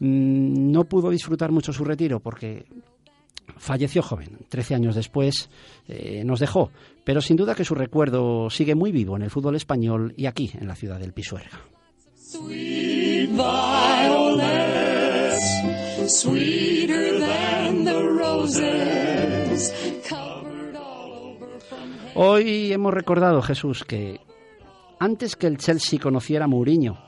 Mm, 0.00 0.72
No 0.72 0.84
pudo 0.84 1.10
disfrutar 1.10 1.52
mucho 1.52 1.72
su 1.72 1.84
retiro 1.84 2.20
porque 2.20 2.66
falleció 3.56 4.02
joven, 4.02 4.38
13 4.48 4.74
años 4.74 4.94
después 4.94 5.50
eh, 5.88 6.22
nos 6.24 6.40
dejó, 6.40 6.70
pero 7.04 7.20
sin 7.20 7.36
duda 7.36 7.54
que 7.54 7.64
su 7.64 7.74
recuerdo 7.74 8.50
sigue 8.50 8.74
muy 8.74 8.92
vivo 8.92 9.16
en 9.16 9.22
el 9.22 9.30
fútbol 9.30 9.56
español 9.56 10.14
y 10.16 10.26
aquí 10.26 10.50
en 10.54 10.68
la 10.68 10.74
ciudad 10.74 10.98
del 10.98 11.12
Pisuerga. 11.12 11.60
Sweet 12.14 13.30
violets, 13.30 14.60
sweeter 16.06 17.18
than 17.18 17.84
the 17.84 18.02
roses, 18.02 19.72
covered 20.08 20.76
all 20.76 21.12
over 21.12 21.60
from 21.60 21.90
Hoy 22.14 22.72
hemos 22.72 22.94
recordado, 22.94 23.42
Jesús, 23.42 23.84
que 23.84 24.20
antes 25.00 25.34
que 25.34 25.48
el 25.48 25.58
Chelsea 25.58 25.98
conociera 25.98 26.44
a 26.44 26.48
Mourinho, 26.48 26.98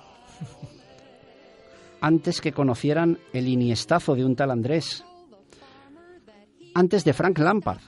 antes 2.00 2.40
que 2.40 2.52
conocieran 2.52 3.18
el 3.32 3.46
iniestazo 3.46 4.16
de 4.16 4.24
un 4.24 4.34
tal 4.34 4.50
Andrés, 4.50 5.04
antes 6.74 7.04
de 7.04 7.12
Frank 7.12 7.38
Lampard 7.38 7.80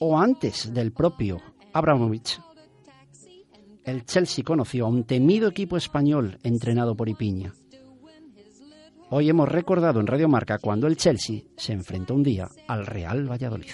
o 0.00 0.18
antes 0.18 0.72
del 0.72 0.92
propio 0.92 1.40
Abramovich, 1.72 2.40
el 3.84 4.04
Chelsea 4.04 4.44
conoció 4.44 4.86
a 4.86 4.88
un 4.88 5.04
temido 5.04 5.48
equipo 5.48 5.76
español 5.76 6.38
entrenado 6.42 6.96
por 6.96 7.08
Ipiña. 7.08 7.52
Hoy 9.08 9.28
hemos 9.28 9.48
recordado 9.48 10.00
en 10.00 10.08
Radio 10.08 10.28
Marca 10.28 10.58
cuando 10.58 10.88
el 10.88 10.96
Chelsea 10.96 11.42
se 11.56 11.72
enfrentó 11.72 12.14
un 12.14 12.24
día 12.24 12.48
al 12.66 12.86
Real 12.86 13.30
Valladolid. 13.30 13.70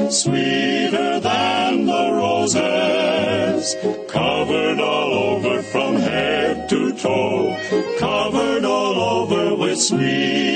marry 0.00 0.71
covered 4.08 4.80
all 4.80 5.12
over 5.12 5.62
from 5.62 5.96
head 5.96 6.68
to 6.68 6.92
toe, 6.94 7.56
covered 7.98 8.64
all 8.64 9.00
over 9.00 9.54
with 9.54 9.78
sweet. 9.78 10.52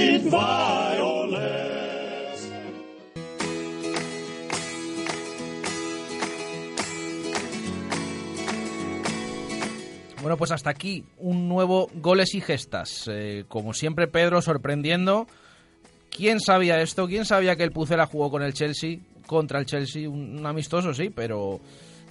Bueno, 10.27 10.39
pues 10.39 10.51
hasta 10.51 10.71
aquí 10.71 11.05
un 11.19 11.49
nuevo 11.49 11.89
goles 11.95 12.35
y 12.35 12.41
gestas. 12.41 13.09
Eh, 13.09 13.45
como 13.47 13.73
siempre, 13.73 14.09
Pedro 14.09 14.43
sorprendiendo. 14.43 15.29
¿Quién 16.11 16.41
sabía 16.41 16.81
esto? 16.81 17.07
¿Quién 17.07 17.25
sabía 17.25 17.55
que 17.55 17.63
el 17.63 17.71
Pucela 17.71 18.07
jugó 18.07 18.29
con 18.29 18.43
el 18.43 18.53
Chelsea? 18.53 18.99
Contra 19.29 19.61
el 19.61 19.67
Chelsea, 19.67 20.11
un 20.11 20.45
amistoso, 20.45 20.93
sí, 20.93 21.11
pero 21.11 21.61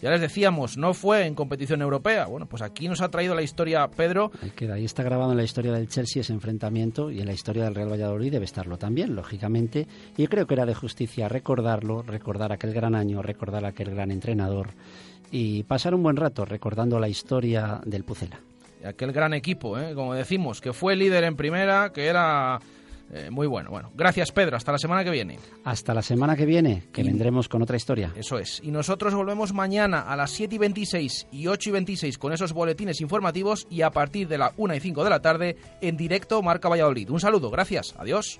ya 0.01 0.09
les 0.09 0.21
decíamos, 0.21 0.77
no 0.77 0.93
fue 0.93 1.25
en 1.25 1.35
competición 1.35 1.81
europea. 1.81 2.25
Bueno, 2.25 2.45
pues 2.45 2.61
aquí 2.61 2.87
nos 2.87 3.01
ha 3.01 3.09
traído 3.09 3.33
la 3.35 3.41
historia 3.41 3.87
Pedro. 3.87 4.31
Ahí 4.41 4.51
queda, 4.51 4.75
ahí 4.75 4.85
está 4.85 5.03
grabado 5.03 5.31
en 5.31 5.37
la 5.37 5.43
historia 5.43 5.71
del 5.71 5.87
Chelsea 5.87 6.21
ese 6.21 6.33
enfrentamiento 6.33 7.11
y 7.11 7.19
en 7.19 7.25
la 7.25 7.33
historia 7.33 7.63
del 7.63 7.75
Real 7.75 7.91
Valladolid 7.91 8.31
debe 8.31 8.45
estarlo 8.45 8.77
también, 8.77 9.15
lógicamente. 9.15 9.87
Y 10.17 10.27
creo 10.27 10.45
que 10.47 10.53
era 10.53 10.65
de 10.65 10.75
justicia 10.75 11.29
recordarlo, 11.29 12.01
recordar 12.01 12.51
aquel 12.51 12.73
gran 12.73 12.95
año, 12.95 13.21
recordar 13.21 13.65
aquel 13.65 13.91
gran 13.91 14.11
entrenador 14.11 14.69
y 15.31 15.63
pasar 15.63 15.95
un 15.95 16.03
buen 16.03 16.15
rato 16.15 16.45
recordando 16.45 16.99
la 16.99 17.09
historia 17.09 17.81
del 17.85 18.03
Pucela. 18.03 18.39
Aquel 18.85 19.11
gran 19.11 19.33
equipo, 19.33 19.79
¿eh? 19.79 19.95
como 19.95 20.13
decimos, 20.13 20.61
que 20.61 20.71
fue 20.71 20.95
líder 20.95 21.23
en 21.23 21.35
primera, 21.35 21.91
que 21.91 22.05
era 22.05 22.59
eh, 23.11 23.29
muy 23.29 23.47
bueno. 23.47 23.69
Bueno, 23.69 23.91
gracias 23.95 24.31
Pedro, 24.31 24.57
hasta 24.57 24.71
la 24.71 24.77
semana 24.77 25.03
que 25.03 25.09
viene. 25.11 25.39
Hasta 25.63 25.93
la 25.93 26.01
semana 26.01 26.35
que 26.35 26.45
viene, 26.45 26.83
que 26.91 27.01
Y- 27.01 27.05
vendremos 27.05 27.47
con 27.47 27.61
otra 27.61 27.77
historia. 27.77 28.11
Eso 28.15 28.39
es. 28.39 28.59
Y 28.63 28.71
nosotros 28.71 29.13
volvemos 29.13 29.53
mañana 29.53 30.01
a 30.01 30.15
las 30.15 30.31
7 30.31 30.55
y 30.55 30.57
26 30.57 31.27
y 31.31 31.47
8 31.47 31.69
y 31.69 31.73
26 31.73 32.17
con 32.17 32.33
esos 32.33 32.53
boletines 32.53 33.01
informativos 33.01 33.67
y 33.69 33.81
a 33.81 33.91
partir 33.91 34.27
de 34.27 34.37
la 34.37 34.51
1 34.57 34.75
y 34.75 34.79
5 34.79 35.03
de 35.03 35.09
la 35.09 35.21
tarde 35.21 35.55
en 35.81 35.97
directo 35.97 36.41
Marca 36.41 36.69
Valladolid. 36.69 37.09
Un 37.09 37.19
saludo, 37.19 37.49
gracias, 37.51 37.93
adiós. 37.97 38.39